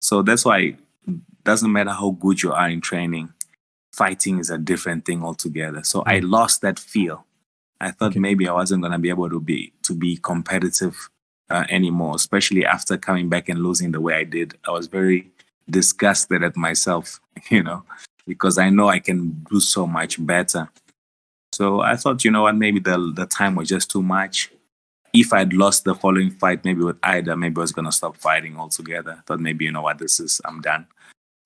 So 0.00 0.22
that's 0.22 0.44
why 0.44 0.58
it 0.58 0.76
doesn't 1.42 1.72
matter 1.72 1.90
how 1.90 2.10
good 2.10 2.44
you 2.44 2.52
are 2.52 2.68
in 2.68 2.80
training, 2.80 3.32
fighting 3.92 4.38
is 4.38 4.50
a 4.50 4.58
different 4.58 5.04
thing 5.04 5.24
altogether. 5.24 5.82
So 5.82 6.04
I 6.06 6.20
mm. 6.20 6.30
lost 6.30 6.60
that 6.60 6.78
feel. 6.78 7.26
I 7.80 7.90
thought 7.90 8.12
okay. 8.12 8.20
maybe 8.20 8.46
I 8.46 8.52
wasn't 8.52 8.84
gonna 8.84 9.00
be 9.00 9.08
able 9.08 9.30
to 9.30 9.40
be 9.40 9.72
to 9.82 9.94
be 9.96 10.16
competitive 10.16 11.10
uh, 11.50 11.64
anymore, 11.68 12.14
especially 12.16 12.64
after 12.64 12.96
coming 12.96 13.28
back 13.28 13.48
and 13.48 13.62
losing 13.62 13.92
the 13.92 14.00
way 14.00 14.14
I 14.14 14.24
did. 14.24 14.56
I 14.66 14.70
was 14.70 14.86
very 14.86 15.30
disgusted 15.68 16.42
at 16.42 16.56
myself, 16.56 17.20
you 17.50 17.62
know, 17.62 17.84
because 18.26 18.58
I 18.58 18.70
know 18.70 18.88
I 18.88 18.98
can 18.98 19.44
do 19.50 19.60
so 19.60 19.86
much 19.86 20.24
better. 20.24 20.68
So 21.52 21.80
I 21.80 21.96
thought, 21.96 22.24
you 22.24 22.30
know 22.30 22.42
what, 22.42 22.56
maybe 22.56 22.80
the 22.80 23.12
the 23.14 23.26
time 23.26 23.54
was 23.54 23.68
just 23.68 23.90
too 23.90 24.02
much. 24.02 24.50
If 25.12 25.32
I'd 25.32 25.52
lost 25.52 25.84
the 25.84 25.94
following 25.94 26.30
fight, 26.30 26.64
maybe 26.64 26.82
with 26.82 27.00
Aïda, 27.02 27.38
maybe 27.38 27.58
I 27.58 27.60
was 27.60 27.72
gonna 27.72 27.92
stop 27.92 28.16
fighting 28.16 28.56
altogether. 28.56 29.12
I 29.18 29.22
thought 29.26 29.40
maybe, 29.40 29.64
you 29.64 29.72
know 29.72 29.82
what, 29.82 29.98
this 29.98 30.18
is 30.18 30.40
I'm 30.44 30.60
done. 30.60 30.86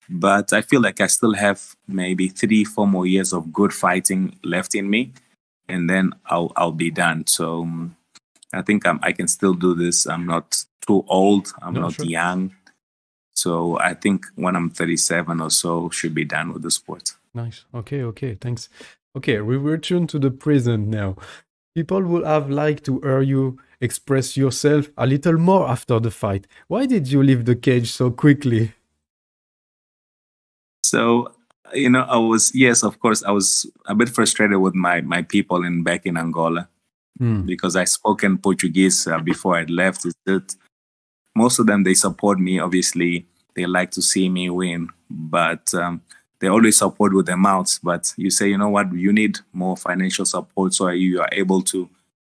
But 0.09 0.53
I 0.53 0.61
feel 0.61 0.81
like 0.81 1.01
I 1.01 1.07
still 1.07 1.35
have 1.35 1.75
maybe 1.87 2.29
three, 2.29 2.63
four 2.63 2.87
more 2.87 3.05
years 3.05 3.31
of 3.31 3.53
good 3.53 3.71
fighting 3.71 4.39
left 4.43 4.73
in 4.73 4.89
me, 4.89 5.13
and 5.67 5.87
then 5.87 6.13
I'll 6.25 6.51
I'll 6.55 6.71
be 6.71 6.89
done. 6.89 7.27
So 7.27 7.61
um, 7.61 7.95
I 8.53 8.61
think 8.61 8.87
I'm, 8.87 8.99
I 9.03 9.11
can 9.11 9.27
still 9.27 9.53
do 9.53 9.75
this. 9.75 10.05
I'm 10.05 10.25
not 10.25 10.63
too 10.85 11.05
old. 11.07 11.53
I'm 11.61 11.73
no, 11.73 11.81
not 11.81 11.93
sure. 11.93 12.05
young. 12.05 12.55
So 13.33 13.79
I 13.79 13.93
think 13.93 14.25
when 14.35 14.55
I'm 14.55 14.69
37 14.69 15.39
or 15.39 15.49
so, 15.49 15.89
should 15.89 16.13
be 16.13 16.25
done 16.25 16.53
with 16.53 16.63
the 16.63 16.71
sport. 16.71 17.13
Nice. 17.33 17.65
Okay. 17.73 18.03
Okay. 18.03 18.35
Thanks. 18.35 18.69
Okay, 19.15 19.41
we 19.41 19.57
return 19.57 20.07
to 20.07 20.19
the 20.19 20.29
present 20.29 20.87
now. 20.87 21.15
People 21.75 22.03
would 22.03 22.25
have 22.25 22.49
liked 22.49 22.85
to 22.85 22.99
hear 22.99 23.21
you 23.21 23.57
express 23.81 24.37
yourself 24.37 24.89
a 24.97 25.07
little 25.07 25.37
more 25.37 25.67
after 25.67 25.99
the 25.99 26.11
fight. 26.11 26.45
Why 26.67 26.85
did 26.85 27.11
you 27.11 27.23
leave 27.23 27.45
the 27.45 27.55
cage 27.55 27.91
so 27.91 28.11
quickly? 28.11 28.73
So, 30.83 31.33
you 31.73 31.89
know, 31.89 32.01
I 32.01 32.17
was 32.17 32.53
yes, 32.53 32.83
of 32.83 32.99
course, 32.99 33.23
I 33.23 33.31
was 33.31 33.65
a 33.85 33.95
bit 33.95 34.09
frustrated 34.09 34.59
with 34.59 34.75
my 34.75 35.01
my 35.01 35.21
people 35.21 35.63
in 35.63 35.83
back 35.83 36.05
in 36.05 36.17
Angola 36.17 36.67
mm. 37.19 37.45
because 37.45 37.75
I 37.75 37.83
spoke 37.83 38.23
in 38.23 38.37
Portuguese 38.37 39.07
uh, 39.07 39.19
before 39.19 39.57
I 39.57 39.63
left. 39.63 40.05
Is 40.05 40.15
that 40.25 40.55
most 41.35 41.59
of 41.59 41.67
them 41.67 41.83
they 41.83 41.93
support 41.93 42.39
me. 42.39 42.59
Obviously, 42.59 43.25
they 43.55 43.65
like 43.65 43.91
to 43.91 44.01
see 44.01 44.29
me 44.29 44.49
win, 44.49 44.89
but 45.09 45.73
um, 45.73 46.01
they 46.39 46.47
always 46.47 46.77
support 46.77 47.13
with 47.13 47.25
their 47.25 47.37
mouths. 47.37 47.79
But 47.81 48.13
you 48.17 48.29
say, 48.29 48.49
you 48.49 48.57
know 48.57 48.69
what, 48.69 48.91
you 48.93 49.11
need 49.11 49.39
more 49.53 49.77
financial 49.77 50.25
support 50.25 50.73
so 50.73 50.89
you 50.89 51.21
are 51.21 51.29
able 51.31 51.61
to, 51.63 51.89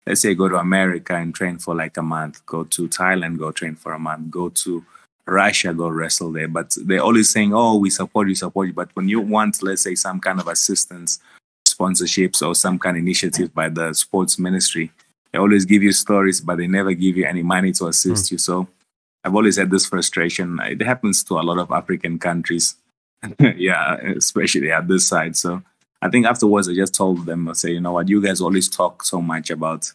let's 0.06 0.22
say, 0.22 0.36
go 0.36 0.48
to 0.48 0.58
America 0.58 1.16
and 1.16 1.34
train 1.34 1.58
for 1.58 1.76
like 1.76 1.98
a 1.98 2.02
month, 2.02 2.46
go 2.46 2.64
to 2.64 2.88
Thailand, 2.88 3.38
go 3.38 3.52
train 3.52 3.76
for 3.76 3.94
a 3.94 4.00
month, 4.00 4.30
go 4.30 4.50
to 4.50 4.86
Russia, 5.28 5.74
go 5.74 5.90
wrestle 5.90 6.32
there. 6.32 6.48
But 6.48 6.76
they're 6.86 7.02
always 7.02 7.30
saying, 7.30 7.54
oh, 7.54 7.78
we 7.78 7.90
support 7.90 8.28
you, 8.28 8.36
support 8.36 8.68
you. 8.68 8.74
But 8.74 8.92
when 8.96 9.10
you 9.10 9.22
want, 9.22 9.64
let's 9.64 9.82
say, 9.82 9.96
some 9.96 10.20
kind 10.20 10.40
of 10.40 10.48
assistance 10.48 11.20
sponsorships 11.76 12.46
or 12.46 12.56
some 12.56 12.80
kind 12.80 12.98
of 12.98 13.02
initiative 13.02 13.54
by 13.54 13.70
the 13.70 13.94
sports 13.94 14.40
ministry. 14.40 14.92
They 15.32 15.40
always 15.40 15.66
give 15.66 15.84
you 15.84 15.92
stories, 15.92 16.42
but 16.42 16.58
they 16.58 16.68
never 16.68 16.94
give 16.94 17.18
you 17.18 17.26
any 17.26 17.44
money 17.44 17.72
to 17.74 17.88
assist 17.88 18.26
mm. 18.26 18.32
you. 18.32 18.38
So 18.38 18.68
I've 19.24 19.36
always 19.36 19.58
had 19.58 19.72
this 19.72 19.86
frustration. 19.86 20.60
It 20.64 20.82
happens 20.82 21.24
to 21.26 21.36
a 21.36 21.42
lot 21.44 21.60
of 21.60 21.72
African 21.72 22.20
countries. 22.20 22.76
yeah, 23.40 23.96
especially 23.96 24.72
at 24.72 24.88
this 24.88 25.08
side. 25.08 25.36
So 25.36 25.62
I 26.02 26.10
think 26.10 26.26
afterwards, 26.26 26.70
I 26.70 26.74
just 26.74 26.94
told 26.94 27.26
them, 27.26 27.50
I 27.50 27.54
say, 27.54 27.72
you 27.72 27.82
know 27.82 27.94
what, 27.94 28.08
you 28.08 28.22
guys 28.22 28.42
always 28.42 28.70
talk 28.70 29.04
so 29.04 29.22
much 29.22 29.50
about 29.50 29.92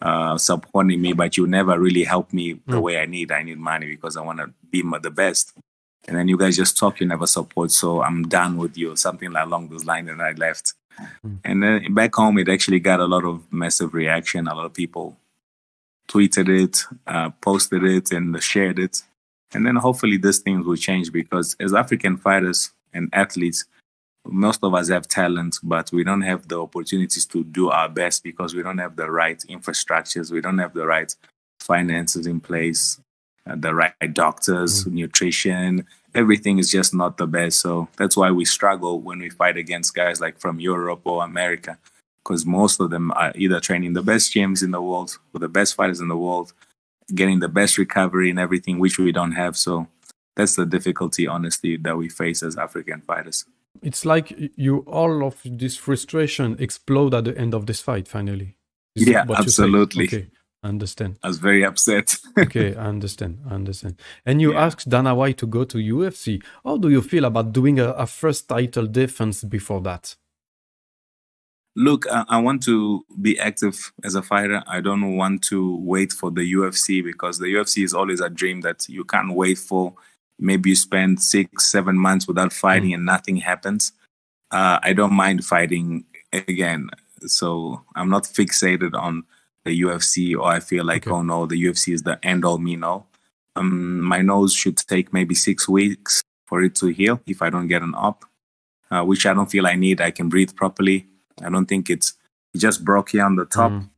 uh, 0.00 0.36
supporting 0.36 1.00
me, 1.00 1.12
but 1.12 1.36
you 1.36 1.46
never 1.46 1.78
really 1.78 2.04
help 2.04 2.32
me 2.32 2.54
the 2.66 2.78
mm. 2.78 2.82
way 2.82 2.98
I 2.98 3.06
need. 3.06 3.30
I 3.30 3.44
need 3.44 3.58
money 3.58 3.86
because 3.86 4.16
I 4.16 4.22
want 4.22 4.40
to 4.40 4.52
be 4.70 4.82
the 5.00 5.10
best. 5.10 5.52
And 6.08 6.16
then 6.16 6.26
you 6.26 6.36
guys 6.36 6.56
just 6.56 6.76
talk, 6.76 7.00
you 7.00 7.06
never 7.06 7.26
support. 7.26 7.70
So 7.70 8.02
I'm 8.02 8.24
done 8.28 8.56
with 8.56 8.76
you, 8.76 8.96
something 8.96 9.34
along 9.34 9.68
those 9.68 9.84
lines. 9.84 10.08
And 10.08 10.20
I 10.20 10.32
left. 10.32 10.74
Mm. 11.24 11.38
And 11.44 11.62
then 11.62 11.94
back 11.94 12.14
home, 12.14 12.38
it 12.38 12.48
actually 12.48 12.80
got 12.80 13.00
a 13.00 13.06
lot 13.06 13.24
of 13.24 13.50
massive 13.52 13.94
reaction. 13.94 14.48
A 14.48 14.54
lot 14.54 14.66
of 14.66 14.74
people 14.74 15.16
tweeted 16.08 16.48
it, 16.48 16.84
uh, 17.06 17.30
posted 17.40 17.84
it, 17.84 18.12
and 18.12 18.40
shared 18.42 18.78
it. 18.78 19.02
And 19.54 19.66
then 19.66 19.76
hopefully 19.76 20.16
these 20.16 20.38
things 20.38 20.66
will 20.66 20.76
change 20.76 21.12
because 21.12 21.56
as 21.60 21.74
African 21.74 22.16
fighters 22.16 22.72
and 22.92 23.08
athletes, 23.12 23.64
most 24.24 24.62
of 24.62 24.74
us 24.74 24.88
have 24.88 25.08
talent, 25.08 25.58
but 25.62 25.90
we 25.92 26.04
don't 26.04 26.22
have 26.22 26.46
the 26.48 26.60
opportunities 26.60 27.26
to 27.26 27.42
do 27.44 27.70
our 27.70 27.88
best 27.88 28.22
because 28.22 28.54
we 28.54 28.62
don't 28.62 28.78
have 28.78 28.96
the 28.96 29.10
right 29.10 29.38
infrastructures, 29.48 30.30
we 30.30 30.40
don't 30.40 30.58
have 30.58 30.74
the 30.74 30.86
right 30.86 31.14
finances 31.60 32.26
in 32.26 32.40
place, 32.40 33.00
uh, 33.46 33.56
the 33.56 33.74
right 33.74 33.92
doctors, 34.12 34.84
mm-hmm. 34.84 34.94
nutrition, 34.96 35.86
everything 36.14 36.58
is 36.58 36.70
just 36.70 36.94
not 36.94 37.16
the 37.16 37.26
best. 37.26 37.60
So 37.60 37.88
that's 37.96 38.16
why 38.16 38.30
we 38.30 38.44
struggle 38.44 39.00
when 39.00 39.18
we 39.18 39.30
fight 39.30 39.56
against 39.56 39.94
guys 39.94 40.20
like 40.20 40.38
from 40.38 40.60
Europe 40.60 41.02
or 41.04 41.24
America, 41.24 41.78
because 42.22 42.44
most 42.46 42.80
of 42.80 42.90
them 42.90 43.10
are 43.12 43.32
either 43.34 43.60
training 43.60 43.94
the 43.94 44.02
best 44.02 44.34
gyms 44.34 44.62
in 44.62 44.70
the 44.70 44.82
world 44.82 45.18
with 45.32 45.42
the 45.42 45.48
best 45.48 45.74
fighters 45.74 46.00
in 46.00 46.08
the 46.08 46.16
world, 46.16 46.52
getting 47.14 47.40
the 47.40 47.48
best 47.48 47.78
recovery 47.78 48.30
and 48.30 48.38
everything, 48.38 48.78
which 48.78 48.98
we 48.98 49.12
don't 49.12 49.32
have. 49.32 49.56
So 49.56 49.86
that's 50.36 50.56
the 50.56 50.66
difficulty, 50.66 51.26
honestly, 51.26 51.76
that 51.78 51.96
we 51.96 52.08
face 52.08 52.42
as 52.42 52.56
African 52.56 53.00
fighters. 53.02 53.44
It's 53.82 54.04
like 54.04 54.32
you 54.56 54.78
all 54.80 55.24
of 55.24 55.40
this 55.44 55.76
frustration 55.76 56.56
explode 56.58 57.14
at 57.14 57.24
the 57.24 57.36
end 57.36 57.54
of 57.54 57.66
this 57.66 57.80
fight. 57.80 58.06
Finally, 58.06 58.56
Is 58.94 59.08
yeah, 59.08 59.24
absolutely. 59.34 60.04
Okay. 60.04 60.28
Understand. 60.64 61.18
I 61.24 61.28
was 61.28 61.38
very 61.38 61.64
upset. 61.64 62.16
okay, 62.38 62.76
I 62.76 62.86
understand. 62.86 63.40
I 63.50 63.54
understand. 63.54 64.00
And 64.24 64.40
you 64.40 64.52
yeah. 64.52 64.66
asked 64.66 64.88
Dana 64.88 65.12
White 65.12 65.38
to 65.38 65.46
go 65.46 65.64
to 65.64 65.78
UFC. 65.78 66.40
How 66.64 66.76
do 66.76 66.88
you 66.88 67.02
feel 67.02 67.24
about 67.24 67.52
doing 67.52 67.80
a, 67.80 67.90
a 67.90 68.06
first 68.06 68.48
title 68.48 68.86
defense 68.86 69.42
before 69.42 69.80
that? 69.80 70.14
Look, 71.74 72.06
I, 72.06 72.24
I, 72.28 72.40
want 72.40 72.62
to 72.64 73.04
be 73.20 73.40
active 73.40 73.92
as 74.04 74.14
a 74.14 74.22
fighter. 74.22 74.62
I 74.68 74.80
don't 74.80 75.16
want 75.16 75.42
to 75.44 75.76
wait 75.78 76.12
for 76.12 76.30
the 76.30 76.52
UFC 76.52 77.02
because 77.02 77.38
the 77.38 77.46
UFC 77.46 77.82
is 77.82 77.94
always 77.94 78.20
a 78.20 78.28
dream 78.28 78.60
that 78.60 78.88
you 78.88 79.04
can't 79.04 79.34
wait 79.34 79.58
for. 79.58 79.94
Maybe 80.38 80.70
you 80.70 80.76
spend 80.76 81.22
six, 81.22 81.66
seven 81.66 81.96
months 81.96 82.28
without 82.28 82.52
fighting 82.52 82.90
mm. 82.90 82.94
and 82.94 83.06
nothing 83.06 83.36
happens. 83.36 83.92
Uh, 84.50 84.78
I 84.82 84.92
don't 84.92 85.14
mind 85.14 85.44
fighting 85.44 86.04
again. 86.32 86.90
So 87.26 87.82
I'm 87.96 88.10
not 88.10 88.24
fixated 88.24 88.94
on 88.94 89.24
the 89.64 89.80
UFC 89.82 90.36
or 90.36 90.46
I 90.46 90.60
feel 90.60 90.84
like, 90.84 91.06
okay. 91.06 91.14
oh 91.14 91.22
no, 91.22 91.46
the 91.46 91.62
UFC 91.62 91.92
is 91.92 92.02
the 92.02 92.18
end 92.22 92.44
all 92.44 92.58
me 92.58 92.76
no. 92.76 93.06
Um, 93.54 94.00
my 94.00 94.22
nose 94.22 94.54
should 94.54 94.76
take 94.76 95.12
maybe 95.12 95.34
six 95.34 95.68
weeks 95.68 96.22
for 96.46 96.62
it 96.62 96.74
to 96.76 96.86
heal 96.88 97.20
if 97.26 97.42
I 97.42 97.50
don't 97.50 97.68
get 97.68 97.82
an 97.82 97.94
op, 97.94 98.24
uh, 98.90 99.02
which 99.02 99.26
I 99.26 99.34
don't 99.34 99.50
feel 99.50 99.66
I 99.66 99.74
need. 99.74 100.00
I 100.00 100.10
can 100.10 100.28
breathe 100.28 100.54
properly. 100.56 101.06
I 101.42 101.50
don't 101.50 101.66
think 101.66 101.90
it's 101.90 102.14
it 102.54 102.58
just 102.58 102.84
broke 102.84 103.10
here 103.10 103.24
on 103.24 103.36
the 103.36 103.44
top. 103.44 103.72
Mm. 103.72 103.88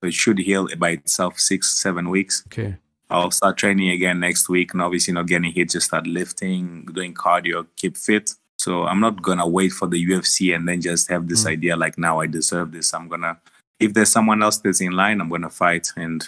So 0.00 0.08
it 0.08 0.14
should 0.14 0.38
heal 0.38 0.68
by 0.78 0.90
itself 0.90 1.38
six, 1.38 1.70
seven 1.70 2.10
weeks. 2.10 2.42
Okay. 2.46 2.76
I'll 3.08 3.30
start 3.30 3.56
training 3.56 3.90
again 3.90 4.18
next 4.18 4.48
week 4.48 4.72
and 4.72 4.82
obviously 4.82 5.14
not 5.14 5.26
getting 5.26 5.52
hit, 5.52 5.70
just 5.70 5.86
start 5.86 6.06
lifting, 6.06 6.86
doing 6.92 7.14
cardio, 7.14 7.66
keep 7.76 7.96
fit. 7.96 8.32
So 8.58 8.84
I'm 8.84 9.00
not 9.00 9.22
gonna 9.22 9.46
wait 9.46 9.72
for 9.72 9.86
the 9.86 10.04
UFC 10.04 10.54
and 10.54 10.68
then 10.68 10.80
just 10.80 11.08
have 11.08 11.28
this 11.28 11.44
mm. 11.44 11.50
idea 11.50 11.76
like 11.76 11.98
now 11.98 12.20
I 12.20 12.26
deserve 12.26 12.72
this. 12.72 12.92
I'm 12.94 13.08
gonna 13.08 13.38
if 13.78 13.92
there's 13.94 14.10
someone 14.10 14.42
else 14.42 14.58
that's 14.58 14.80
in 14.80 14.92
line, 14.92 15.20
I'm 15.20 15.28
going 15.28 15.42
to 15.42 15.50
fight 15.50 15.92
and 15.96 16.24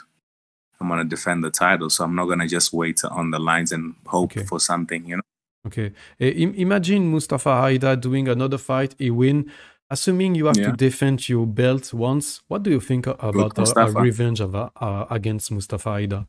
I'm 0.81 0.89
going 0.89 1.01
to 1.01 1.05
defend 1.05 1.43
the 1.43 1.51
title. 1.51 1.91
So 1.91 2.05
I'm 2.05 2.15
not 2.15 2.27
going 2.27 2.41
to 2.41 2.47
just 2.47 2.73
wait 2.73 3.03
on 3.05 3.31
the 3.31 3.39
lines 3.39 3.73
and 3.73 3.95
hope 4.07 4.33
okay. 4.33 4.45
for 4.45 4.61
something, 4.61 5.05
you 5.07 5.17
know? 5.17 5.23
Okay. 5.67 5.93
Uh, 6.21 6.27
imagine 6.27 7.09
Moustapha 7.09 7.51
Aïda 7.51 8.01
doing 8.01 8.29
another 8.29 8.59
fight, 8.59 8.95
he 8.99 9.11
win. 9.11 9.51
Assuming 9.91 10.35
you 10.35 10.47
have 10.47 10.59
yeah. 10.59 10.71
to 10.71 10.73
defend 10.77 11.29
your 11.29 11.47
belt 11.47 11.95
once, 11.95 12.43
what 12.49 12.63
do 12.63 12.71
you 12.71 12.81
think 12.81 13.07
about 13.07 13.57
a, 13.59 13.81
a, 13.81 13.93
revenge 13.93 14.41
of, 14.41 14.55
uh, 14.55 15.07
against 15.11 15.51
Moustapha 15.51 15.89
Aïda? 15.89 16.27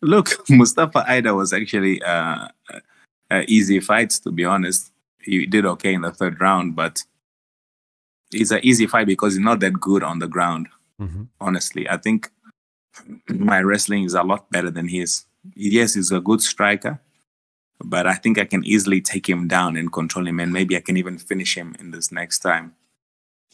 Look, 0.00 0.30
Moustapha 0.48 1.04
Aïda 1.08 1.34
was 1.36 1.52
actually 1.52 2.00
uh, 2.02 2.48
an 3.28 3.44
easy 3.48 3.80
fight, 3.80 4.10
to 4.22 4.30
be 4.30 4.44
honest. 4.44 4.92
He 5.20 5.46
did 5.46 5.66
okay 5.66 5.94
in 5.94 6.02
the 6.02 6.12
third 6.12 6.40
round, 6.40 6.76
but 6.76 7.02
it's 8.32 8.50
an 8.50 8.60
easy 8.62 8.86
fight 8.86 9.06
because 9.06 9.34
he's 9.34 9.44
not 9.44 9.60
that 9.60 9.80
good 9.80 10.02
on 10.02 10.18
the 10.18 10.28
ground. 10.28 10.68
Mm-hmm. 11.00 11.24
Honestly, 11.40 11.88
I 11.88 11.96
think 11.96 12.30
my 13.28 13.60
wrestling 13.60 14.04
is 14.04 14.14
a 14.14 14.22
lot 14.22 14.50
better 14.50 14.70
than 14.70 14.88
his. 14.88 15.24
Yes, 15.54 15.94
he's 15.94 16.12
a 16.12 16.20
good 16.20 16.40
striker, 16.40 17.00
but 17.82 18.06
I 18.06 18.14
think 18.14 18.38
I 18.38 18.44
can 18.44 18.64
easily 18.64 19.00
take 19.00 19.28
him 19.28 19.48
down 19.48 19.76
and 19.76 19.92
control 19.92 20.26
him, 20.26 20.38
and 20.40 20.52
maybe 20.52 20.76
I 20.76 20.80
can 20.80 20.96
even 20.96 21.18
finish 21.18 21.56
him 21.56 21.74
in 21.80 21.90
this 21.90 22.12
next 22.12 22.40
time. 22.40 22.74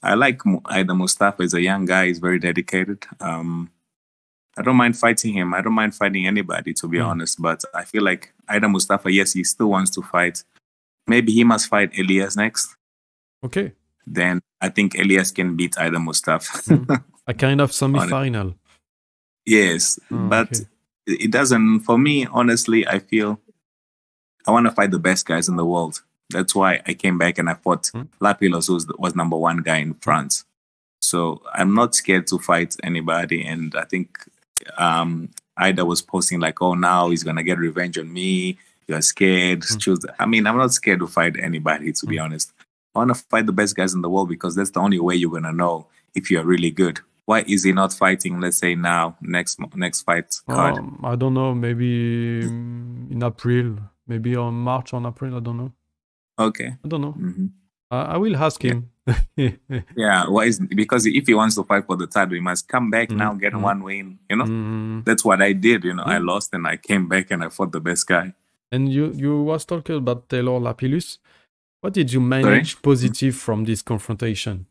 I 0.02 0.14
like 0.14 0.38
Aïda 0.40 0.96
Moustapha. 0.96 1.42
He's 1.42 1.54
a 1.54 1.60
young 1.60 1.84
guy. 1.84 2.06
He's 2.06 2.18
very 2.20 2.38
dedicated. 2.38 3.04
Um, 3.20 3.70
I 4.56 4.62
don't 4.62 4.76
mind 4.76 4.96
fighting 4.98 5.32
him. 5.34 5.54
I 5.54 5.60
don't 5.60 5.72
mind 5.72 5.94
fighting 5.94 6.26
anybody, 6.26 6.72
to 6.74 6.88
be 6.88 6.98
Mm. 6.98 7.06
honest. 7.06 7.40
But 7.40 7.64
I 7.74 7.84
feel 7.84 8.02
like 8.02 8.32
Aïda 8.48 8.70
Moustapha, 8.70 9.10
yes, 9.10 9.32
he 9.32 9.44
still 9.44 9.70
wants 9.70 9.90
to 9.92 10.02
fight. 10.02 10.44
Maybe 11.06 11.32
he 11.32 11.42
must 11.44 11.68
fight 11.68 11.98
Elias 11.98 12.36
next. 12.36 12.76
Okay. 13.42 13.72
Then 14.06 14.40
I 14.60 14.68
think 14.68 14.94
Elias 14.98 15.30
can 15.30 15.56
beat 15.56 15.72
Aïda 15.74 16.02
Moustapha. 16.02 16.58
Mm. 16.74 17.04
A 17.26 17.34
kind 17.34 17.60
of 17.60 17.72
semi-final. 17.80 18.54
yes, 19.46 19.98
Oh, 20.10 20.28
but 20.28 20.48
okay. 20.52 20.64
it 21.06 21.30
doesn't. 21.30 21.80
For 21.80 21.98
me, 21.98 22.26
honestly, 22.26 22.86
I 22.86 22.98
feel 22.98 23.40
I 24.46 24.50
want 24.50 24.66
to 24.66 24.72
fight 24.72 24.90
the 24.90 24.98
best 24.98 25.26
guys 25.26 25.48
in 25.48 25.56
the 25.56 25.64
world. 25.64 26.02
That's 26.30 26.54
why 26.54 26.80
I 26.86 26.94
came 26.94 27.18
back 27.18 27.38
and 27.38 27.48
I 27.48 27.54
fought 27.54 27.84
Mm. 27.94 28.08
Lapilus, 28.20 28.66
who 28.68 28.74
was, 28.98 29.14
number 29.14 29.36
one 29.36 29.58
guy 29.58 29.78
in 29.78 29.94
France. 29.94 30.44
So 31.00 31.40
I'm 31.54 31.74
not 31.74 31.94
scared 31.94 32.26
to 32.28 32.38
fight 32.38 32.76
anybody. 32.82 33.44
And 33.44 33.74
I 33.74 33.84
think 33.84 34.18
um, 34.76 35.30
Aïda 35.58 35.86
was 35.86 36.02
posting 36.02 36.40
like, 36.40 36.60
"Oh, 36.60 36.74
now 36.74 37.10
he's 37.10 37.22
gonna 37.24 37.42
get 37.42 37.58
revenge 37.58 37.96
on 37.98 38.12
me. 38.12 38.58
You're 38.88 39.00
scared. 39.02 39.60
Mm. 39.60 39.80
Choose." 39.80 40.04
I 40.18 40.26
mean, 40.26 40.46
I'm 40.46 40.56
not 40.58 40.72
scared 40.74 40.98
to 41.00 41.06
fight 41.06 41.36
anybody. 41.40 41.92
To 41.92 42.06
be 42.06 42.16
Mm. 42.16 42.24
honest, 42.24 42.52
I 42.98 43.04
want 43.04 43.16
to 43.16 43.22
fight 43.30 43.46
the 43.46 43.52
best 43.52 43.76
guys 43.76 43.94
in 43.94 44.02
the 44.02 44.10
world 44.10 44.28
because 44.28 44.54
that's 44.56 44.70
the 44.70 44.80
only 44.80 44.98
way 44.98 45.14
you're 45.14 45.30
gonna 45.30 45.52
know 45.52 45.86
if 46.14 46.30
you're 46.30 46.44
really 46.44 46.70
good. 46.70 46.98
Why 47.26 47.44
is 47.46 47.62
he 47.64 47.72
not 47.72 47.92
fighting? 47.92 48.40
Let's 48.40 48.56
say 48.58 48.74
now, 48.74 49.16
next 49.20 49.58
next 49.76 50.02
fight 50.02 50.34
card. 50.48 50.78
Um, 50.78 51.00
I 51.04 51.14
don't 51.14 51.34
know. 51.34 51.54
Maybe 51.54 52.40
in 53.12 53.22
April. 53.22 53.76
Maybe 54.06 54.34
on 54.36 54.54
March 54.54 54.94
on 54.94 55.06
April. 55.06 55.36
I 55.36 55.40
don't 55.40 55.58
know. 55.58 55.72
Okay. 56.38 56.70
I 56.84 56.88
don't 56.88 57.02
know. 57.02 57.12
hmm 57.12 57.46
I, 57.90 58.00
I 58.14 58.16
will 58.16 58.36
ask 58.36 58.62
Yeah. 58.64 58.72
him. 58.72 58.90
Yeah, 59.96 60.28
why 60.28 60.44
is 60.44 60.58
because 60.60 61.06
if 61.06 61.26
he 61.26 61.34
wants 61.34 61.54
to 61.56 61.64
fight 61.64 61.86
for 61.86 61.96
the 61.96 62.06
title, 62.06 62.34
he 62.34 62.40
must 62.40 62.68
come 62.68 62.90
back 62.90 63.08
Mm, 63.10 63.16
now, 63.16 63.32
get 63.34 63.52
mm. 63.52 63.60
one 63.62 63.82
win. 63.82 64.18
You 64.30 64.36
know, 64.36 64.44
Mm. 64.44 65.04
that's 65.04 65.24
what 65.24 65.40
I 65.42 65.52
did. 65.52 65.84
You 65.84 65.94
know, 65.94 66.02
I 66.04 66.18
lost 66.18 66.52
and 66.54 66.66
I 66.66 66.76
came 66.76 67.08
back 67.08 67.30
and 67.30 67.42
I 67.44 67.48
fought 67.48 67.72
the 67.72 67.80
best 67.80 68.06
guy. 68.06 68.32
And 68.70 68.92
you 68.92 69.12
you 69.14 69.42
was 69.42 69.64
talking 69.64 69.96
about 69.96 70.28
Taylor 70.28 70.60
Lapilus. 70.60 71.18
What 71.80 71.92
did 71.92 72.12
you 72.12 72.20
manage 72.20 72.82
positive 72.82 73.36
from 73.36 73.64
this 73.64 73.82
confrontation? 73.82 74.66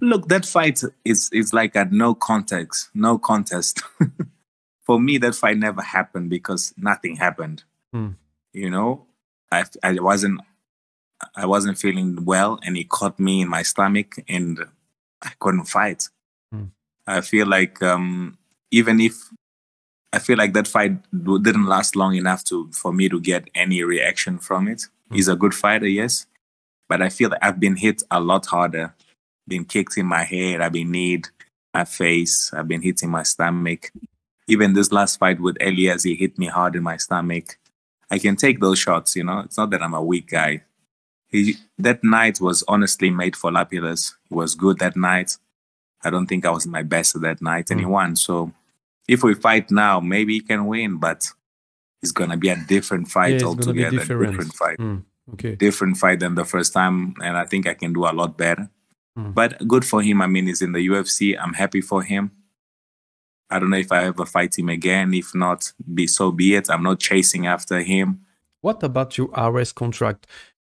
Look, 0.00 0.28
that 0.28 0.46
fight 0.46 0.82
is 1.04 1.28
is 1.32 1.52
like 1.52 1.76
a 1.76 1.84
no 1.84 2.14
context, 2.14 2.90
no 2.94 3.18
contest. 3.18 3.82
for 4.82 5.00
me, 5.00 5.18
that 5.18 5.34
fight 5.34 5.58
never 5.58 5.82
happened 5.82 6.30
because 6.30 6.74
nothing 6.76 7.16
happened. 7.16 7.64
Mm. 7.94 8.16
You 8.52 8.70
know, 8.70 9.06
I 9.50 9.64
I 9.82 9.92
wasn't 10.00 10.40
I 11.36 11.46
wasn't 11.46 11.78
feeling 11.78 12.24
well, 12.24 12.58
and 12.64 12.76
he 12.76 12.84
caught 12.84 13.18
me 13.18 13.42
in 13.42 13.48
my 13.48 13.62
stomach, 13.62 14.14
and 14.28 14.58
I 15.22 15.32
couldn't 15.38 15.66
fight. 15.66 16.08
Mm. 16.54 16.70
I 17.06 17.20
feel 17.20 17.46
like 17.46 17.82
um, 17.82 18.38
even 18.70 19.00
if 19.00 19.14
I 20.12 20.18
feel 20.18 20.38
like 20.38 20.52
that 20.54 20.68
fight 20.68 20.98
didn't 21.12 21.66
last 21.66 21.94
long 21.94 22.14
enough 22.16 22.44
to 22.44 22.70
for 22.72 22.92
me 22.92 23.08
to 23.08 23.20
get 23.20 23.48
any 23.54 23.82
reaction 23.82 24.38
from 24.38 24.68
it. 24.68 24.86
He's 25.12 25.28
a 25.28 25.36
good 25.36 25.54
fighter, 25.54 25.88
yes, 25.88 26.26
but 26.88 27.02
I 27.02 27.08
feel 27.08 27.30
that 27.30 27.44
I've 27.44 27.58
been 27.58 27.76
hit 27.76 28.02
a 28.10 28.20
lot 28.20 28.46
harder. 28.46 28.94
Been 29.48 29.64
kicked 29.64 29.98
in 29.98 30.06
my 30.06 30.22
head. 30.22 30.60
I've 30.60 30.72
been 30.72 30.92
kneed, 30.92 31.28
my 31.74 31.84
face. 31.84 32.52
I've 32.52 32.68
been 32.68 32.82
hit 32.82 33.02
in 33.02 33.10
my 33.10 33.24
stomach. 33.24 33.90
Even 34.46 34.72
this 34.72 34.92
last 34.92 35.18
fight 35.18 35.40
with 35.40 35.56
Elias, 35.60 36.04
he 36.04 36.14
hit 36.14 36.38
me 36.38 36.46
hard 36.46 36.76
in 36.76 36.82
my 36.82 36.96
stomach. 36.96 37.58
I 38.10 38.18
can 38.18 38.36
take 38.36 38.60
those 38.60 38.78
shots, 38.78 39.16
you 39.16 39.24
know. 39.24 39.40
It's 39.40 39.56
not 39.56 39.70
that 39.70 39.82
I'm 39.82 39.94
a 39.94 40.02
weak 40.02 40.30
guy. 40.30 40.62
He, 41.28 41.56
that 41.78 42.02
night 42.02 42.40
was 42.40 42.64
honestly 42.66 43.10
made 43.10 43.36
for 43.36 43.50
Lapilus. 43.50 44.14
He 44.28 44.34
was 44.34 44.54
good 44.54 44.78
that 44.78 44.96
night. 44.96 45.36
I 46.02 46.10
don't 46.10 46.26
think 46.26 46.44
I 46.44 46.50
was 46.50 46.66
my 46.66 46.82
best 46.82 47.20
that 47.20 47.42
night, 47.42 47.70
and 47.70 47.78
he 47.78 47.86
won. 47.86 48.16
So 48.16 48.52
if 49.06 49.22
we 49.22 49.34
fight 49.34 49.70
now, 49.70 50.00
maybe 50.00 50.34
he 50.34 50.40
can 50.40 50.66
win, 50.66 50.96
but 50.98 51.28
it's 52.02 52.12
gonna 52.12 52.36
be 52.36 52.48
a 52.48 52.56
different 52.56 53.08
fight 53.08 53.34
it's 53.34 53.44
altogether. 53.44 53.98
different. 53.98 54.30
Different 54.32 54.54
fight 54.54 54.78
Mm, 54.78 55.04
Okay. 55.34 55.54
different 55.56 55.96
fight 55.96 56.20
than 56.20 56.34
the 56.34 56.44
first 56.44 56.72
time, 56.72 57.14
and 57.22 57.36
I 57.36 57.44
think 57.44 57.66
I 57.66 57.74
can 57.74 57.92
do 57.92 58.04
a 58.04 58.12
lot 58.12 58.36
better. 58.36 58.68
Mm. 59.18 59.34
But 59.34 59.66
good 59.68 59.84
for 59.84 60.02
him. 60.02 60.20
I 60.22 60.26
mean, 60.26 60.46
he's 60.46 60.62
in 60.62 60.72
the 60.72 60.80
UFC. 60.88 61.36
I'm 61.36 61.54
happy 61.54 61.80
for 61.80 62.02
him. 62.02 62.30
I 63.50 63.58
don't 63.58 63.70
know 63.70 63.76
if 63.76 63.90
I 63.92 64.04
ever 64.04 64.24
fight 64.24 64.56
him 64.58 64.68
again. 64.68 65.12
If 65.12 65.34
not, 65.34 65.72
be 65.94 66.06
so 66.06 66.30
be 66.30 66.54
it. 66.54 66.70
I'm 66.70 66.82
not 66.82 67.00
chasing 67.00 67.46
after 67.46 67.80
him. 67.80 68.20
What 68.60 68.82
about 68.82 69.18
your 69.18 69.28
RS 69.36 69.72
contract? 69.72 70.26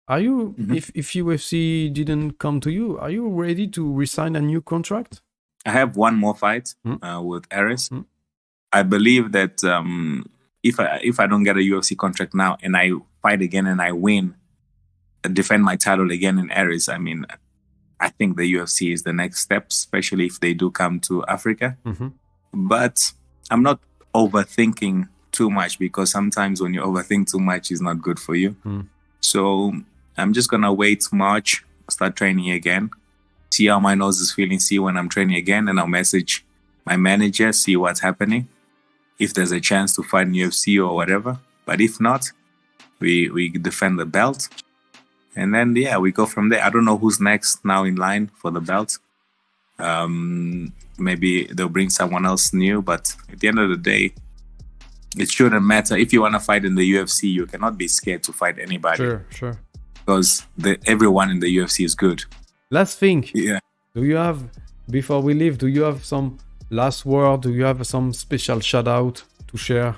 Are 0.07 0.19
you 0.21 0.55
Mhm. 0.57 0.75
if 0.75 0.91
if 0.95 1.15
UFC 1.15 1.89
didn't 1.89 2.37
come 2.39 2.59
to 2.61 2.71
you, 2.71 2.97
are 2.99 3.09
you 3.11 3.27
ready 3.27 3.67
to 3.69 3.81
resign 3.93 4.35
a 4.35 4.41
new 4.41 4.61
contract? 4.61 5.21
I 5.65 5.71
have 5.71 5.97
one 5.97 6.15
more 6.15 6.35
fight 6.35 6.75
Mm. 6.85 6.99
uh, 7.03 7.21
with 7.21 7.45
Ares. 7.51 7.89
Mm. 7.89 8.05
I 8.71 8.83
believe 8.83 9.31
that 9.33 9.63
um, 9.63 10.25
if 10.67 10.79
I 10.79 10.99
if 11.03 11.19
I 11.19 11.27
don't 11.27 11.43
get 11.43 11.57
a 11.57 11.59
UFC 11.59 11.97
contract 11.97 12.33
now 12.33 12.57
and 12.61 12.75
I 12.75 12.91
fight 13.21 13.41
again 13.41 13.67
and 13.67 13.81
I 13.81 13.91
win, 13.91 14.35
uh, 15.23 15.29
defend 15.29 15.63
my 15.63 15.75
title 15.75 16.11
again 16.11 16.37
in 16.39 16.51
Ares, 16.51 16.89
I 16.89 16.97
mean, 16.97 17.25
I 17.99 18.09
think 18.09 18.37
the 18.37 18.53
UFC 18.53 18.93
is 18.93 19.03
the 19.03 19.13
next 19.13 19.41
step, 19.41 19.67
especially 19.69 20.25
if 20.25 20.39
they 20.39 20.53
do 20.53 20.69
come 20.71 20.99
to 21.01 21.25
Africa. 21.25 21.77
Mhm. 21.85 22.13
But 22.53 23.13
I'm 23.49 23.63
not 23.63 23.79
overthinking 24.13 25.07
too 25.31 25.49
much 25.49 25.79
because 25.79 26.09
sometimes 26.11 26.61
when 26.61 26.73
you 26.73 26.81
overthink 26.81 27.31
too 27.31 27.39
much, 27.39 27.71
it's 27.71 27.81
not 27.81 28.01
good 28.01 28.19
for 28.19 28.35
you. 28.35 28.55
Mm. 28.65 28.87
So 29.19 29.73
I'm 30.17 30.33
just 30.33 30.49
gonna 30.49 30.73
wait 30.73 31.03
March, 31.11 31.63
start 31.89 32.15
training 32.15 32.49
again, 32.51 32.89
see 33.51 33.67
how 33.67 33.79
my 33.79 33.95
nose 33.95 34.19
is 34.19 34.31
feeling, 34.31 34.59
see 34.59 34.79
when 34.79 34.97
I'm 34.97 35.09
training 35.09 35.35
again, 35.35 35.67
and 35.67 35.79
I'll 35.79 35.87
message 35.87 36.45
my 36.85 36.97
manager, 36.97 37.51
see 37.53 37.75
what's 37.75 37.99
happening, 37.99 38.47
if 39.19 39.33
there's 39.33 39.51
a 39.51 39.59
chance 39.59 39.95
to 39.95 40.03
fight 40.03 40.27
in 40.27 40.33
UFC 40.33 40.77
or 40.85 40.93
whatever. 40.95 41.39
But 41.65 41.81
if 41.81 41.99
not, 41.99 42.31
we 42.99 43.29
we 43.29 43.49
defend 43.49 43.99
the 43.99 44.05
belt, 44.05 44.47
and 45.35 45.53
then 45.53 45.75
yeah, 45.75 45.97
we 45.97 46.11
go 46.11 46.25
from 46.25 46.49
there. 46.49 46.63
I 46.63 46.69
don't 46.69 46.85
know 46.85 46.97
who's 46.97 47.19
next 47.19 47.63
now 47.65 47.83
in 47.83 47.95
line 47.95 48.29
for 48.41 48.51
the 48.51 48.61
belt. 48.61 48.97
Um, 49.79 50.73
maybe 50.97 51.45
they'll 51.45 51.69
bring 51.69 51.89
someone 51.89 52.25
else 52.25 52.53
new, 52.53 52.81
but 52.81 53.15
at 53.31 53.39
the 53.39 53.47
end 53.47 53.59
of 53.59 53.69
the 53.69 53.77
day, 53.77 54.13
it 55.17 55.29
shouldn't 55.29 55.63
matter. 55.65 55.95
If 55.95 56.11
you 56.13 56.21
want 56.21 56.33
to 56.33 56.39
fight 56.39 56.65
in 56.65 56.75
the 56.75 56.93
UFC, 56.95 57.31
you 57.31 57.45
cannot 57.45 57.77
be 57.77 57.87
scared 57.87 58.23
to 58.23 58.33
fight 58.33 58.57
anybody 58.59 58.97
Sure, 58.97 59.25
sure. 59.29 59.59
because 59.93 60.45
the, 60.57 60.79
everyone 60.87 61.29
in 61.29 61.39
the 61.39 61.55
UFC 61.57 61.85
is 61.85 61.93
good. 61.93 62.23
Last 62.71 62.97
thing, 62.97 63.29
Yeah. 63.33 63.59
do 63.93 64.03
you 64.03 64.15
have 64.15 64.49
before 64.89 65.21
we 65.21 65.33
leave, 65.35 65.57
do 65.59 65.67
you 65.67 65.83
have 65.83 66.03
some 66.03 66.39
last 66.69 67.05
word? 67.05 67.41
Do 67.41 67.51
you 67.51 67.63
have 67.63 67.85
some 67.87 68.13
special 68.13 68.59
shout 68.59 68.87
out 68.87 69.23
to 69.47 69.57
share? 69.57 69.95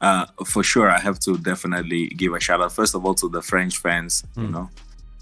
Uh, 0.00 0.26
for 0.44 0.62
sure, 0.62 0.90
I 0.90 0.98
have 0.98 1.18
to 1.20 1.38
definitely 1.38 2.08
give 2.08 2.34
a 2.34 2.40
shout 2.40 2.60
out. 2.60 2.72
First 2.72 2.94
of 2.94 3.04
all, 3.06 3.14
to 3.14 3.28
the 3.28 3.40
French 3.42 3.78
fans. 3.78 4.24
You 4.36 4.42
Mm. 4.44 4.50
know, 4.50 4.70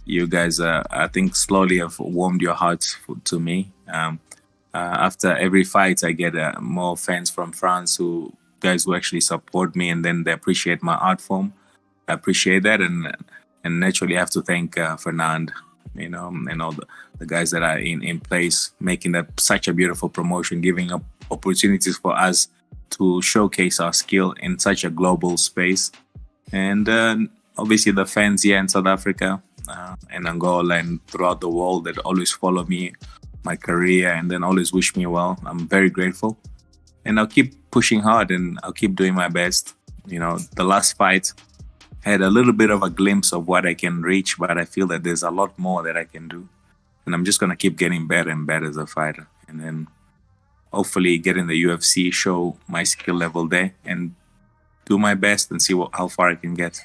you 0.04 0.26
guys, 0.26 0.58
uh, 0.58 0.82
I 0.90 1.06
think, 1.08 1.36
slowly 1.36 1.78
have 1.78 1.98
warmed 2.00 2.42
your 2.42 2.54
hearts 2.54 2.96
to 3.24 3.38
me. 3.38 3.70
Um, 3.88 4.18
uh, 4.74 4.78
after 5.08 5.36
every 5.36 5.64
fight, 5.64 6.02
I 6.02 6.12
get 6.12 6.34
uh, 6.34 6.54
more 6.60 6.96
fans 6.96 7.30
from 7.30 7.52
France 7.52 7.96
who 7.96 8.32
guys 8.60 8.84
who 8.84 8.94
actually 8.94 9.20
support 9.20 9.74
me 9.76 9.90
and 9.90 10.04
then 10.04 10.24
they 10.24 10.32
appreciate 10.32 10.82
my 10.82 10.94
art 10.94 11.20
form. 11.20 11.52
I 12.08 12.12
appreciate 12.14 12.62
that, 12.64 12.80
and 12.80 13.14
and 13.64 13.78
naturally, 13.78 14.16
I 14.16 14.20
have 14.20 14.30
to 14.30 14.42
thank 14.42 14.76
uh, 14.78 14.96
Fernand, 14.96 15.52
you 15.94 16.08
know, 16.08 16.28
and 16.28 16.62
all 16.62 16.72
the, 16.72 16.86
the 17.18 17.26
guys 17.26 17.50
that 17.50 17.62
are 17.62 17.78
in 17.78 18.02
in 18.02 18.20
place, 18.20 18.72
making 18.80 19.12
that 19.12 19.28
such 19.38 19.68
a 19.68 19.72
beautiful 19.72 20.08
promotion, 20.08 20.60
giving 20.60 20.92
up 20.92 21.02
opportunities 21.30 21.96
for 21.96 22.16
us 22.18 22.48
to 22.90 23.22
showcase 23.22 23.80
our 23.80 23.92
skill 23.92 24.32
in 24.40 24.58
such 24.58 24.84
a 24.84 24.90
global 24.90 25.36
space. 25.36 25.90
And 26.52 26.88
uh, 26.88 27.16
obviously, 27.56 27.92
the 27.92 28.06
fans 28.06 28.42
here 28.42 28.58
in 28.58 28.68
South 28.68 28.86
Africa 28.86 29.42
uh, 29.68 29.96
and 30.10 30.26
Angola 30.26 30.76
and 30.76 31.04
throughout 31.06 31.40
the 31.40 31.48
world 31.48 31.84
that 31.84 31.98
always 31.98 32.32
follow 32.32 32.64
me, 32.64 32.92
my 33.44 33.56
career, 33.56 34.12
and 34.12 34.30
then 34.30 34.44
always 34.44 34.72
wish 34.72 34.94
me 34.96 35.06
well. 35.06 35.38
I'm 35.46 35.66
very 35.68 35.90
grateful. 35.90 36.38
And 37.04 37.18
I'll 37.18 37.26
keep 37.26 37.70
pushing 37.70 38.00
hard 38.00 38.30
and 38.30 38.58
I'll 38.62 38.72
keep 38.72 38.94
doing 38.94 39.14
my 39.14 39.28
best. 39.28 39.74
You 40.06 40.18
know, 40.18 40.38
the 40.56 40.64
last 40.64 40.96
fight 40.96 41.32
had 42.02 42.20
a 42.20 42.30
little 42.30 42.52
bit 42.52 42.70
of 42.70 42.82
a 42.82 42.90
glimpse 42.90 43.32
of 43.32 43.46
what 43.48 43.64
I 43.66 43.74
can 43.74 44.02
reach, 44.02 44.36
but 44.38 44.56
I 44.58 44.64
feel 44.64 44.86
that 44.88 45.02
there's 45.02 45.22
a 45.22 45.30
lot 45.30 45.58
more 45.58 45.82
that 45.82 45.96
I 45.96 46.04
can 46.04 46.28
do. 46.28 46.48
And 47.06 47.14
I'm 47.14 47.24
just 47.24 47.40
going 47.40 47.50
to 47.50 47.56
keep 47.56 47.76
getting 47.76 48.06
better 48.06 48.30
and 48.30 48.46
better 48.46 48.66
as 48.66 48.76
a 48.76 48.86
fighter. 48.86 49.26
And 49.48 49.60
then 49.60 49.88
hopefully 50.72 51.18
get 51.18 51.36
in 51.36 51.46
the 51.46 51.64
UFC, 51.64 52.12
show 52.12 52.56
my 52.68 52.82
skill 52.84 53.14
level 53.16 53.46
there, 53.48 53.74
and 53.84 54.14
do 54.84 54.98
my 54.98 55.14
best 55.14 55.50
and 55.50 55.60
see 55.62 55.74
what, 55.74 55.90
how 55.94 56.08
far 56.08 56.28
I 56.30 56.34
can 56.34 56.54
get. 56.54 56.80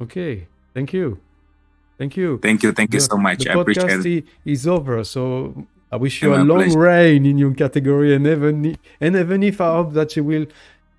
Okay. 0.00 0.46
Thank 0.74 0.92
you. 0.92 1.18
Thank 1.98 2.16
you. 2.16 2.38
Thank 2.38 2.62
you, 2.62 2.72
thank 2.72 2.92
you 2.94 3.00
The- 3.00 3.06
so 3.06 3.16
much. 3.18 3.44
The 3.44 3.50
I 3.50 3.60
appreciate 3.60 3.86
podcast 3.86 4.18
it. 4.18 4.24
is 4.44 4.66
over, 4.66 5.04
so 5.04 5.66
I 5.92 5.96
wish 5.96 6.22
you 6.22 6.34
a 6.34 6.36
long 6.38 6.58
pleasure. 6.64 6.78
reign 6.78 7.26
in 7.26 7.36
your 7.36 7.52
category, 7.52 8.14
and 8.14 8.26
even 8.26 8.76
and 9.00 9.16
even 9.16 9.42
if 9.42 9.60
I 9.60 9.72
hope 9.76 9.92
that 9.94 10.16
you 10.16 10.24
will 10.24 10.46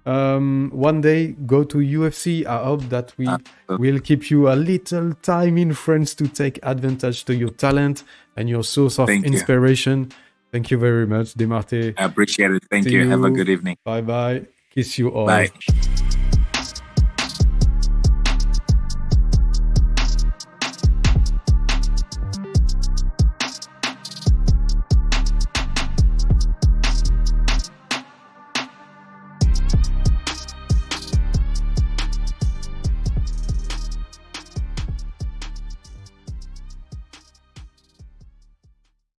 Um, 0.05 0.71
one 0.73 1.01
day 1.01 1.35
go 1.45 1.63
to 1.63 1.77
UFC. 1.77 2.45
I 2.45 2.63
hope 2.63 2.83
that 2.89 3.13
we 3.17 3.27
will 3.69 3.99
keep 3.99 4.31
you 4.31 4.49
a 4.49 4.55
little 4.55 5.13
time 5.21 5.57
in 5.57 5.73
France 5.73 6.15
to 6.15 6.27
take 6.27 6.59
advantage 6.63 7.25
to 7.25 7.35
your 7.35 7.49
talent 7.51 8.03
and 8.35 8.49
your 8.49 8.63
source 8.63 8.99
of 8.99 9.07
Thank 9.07 9.25
you. 9.25 9.33
inspiration. 9.33 10.11
Thank 10.51 10.71
you 10.71 10.77
very 10.77 11.07
much, 11.07 11.35
Demarte. 11.35 11.93
I 11.97 12.03
appreciate 12.05 12.51
it. 12.51 12.63
Thank 12.69 12.85
See 12.85 12.91
you. 12.91 13.07
Have 13.07 13.23
a 13.23 13.29
good 13.29 13.49
evening. 13.49 13.77
Bye 13.85 14.01
bye. 14.01 14.47
Kiss 14.73 14.97
you 14.97 15.09
all. 15.09 15.27
Bye. 15.27 15.51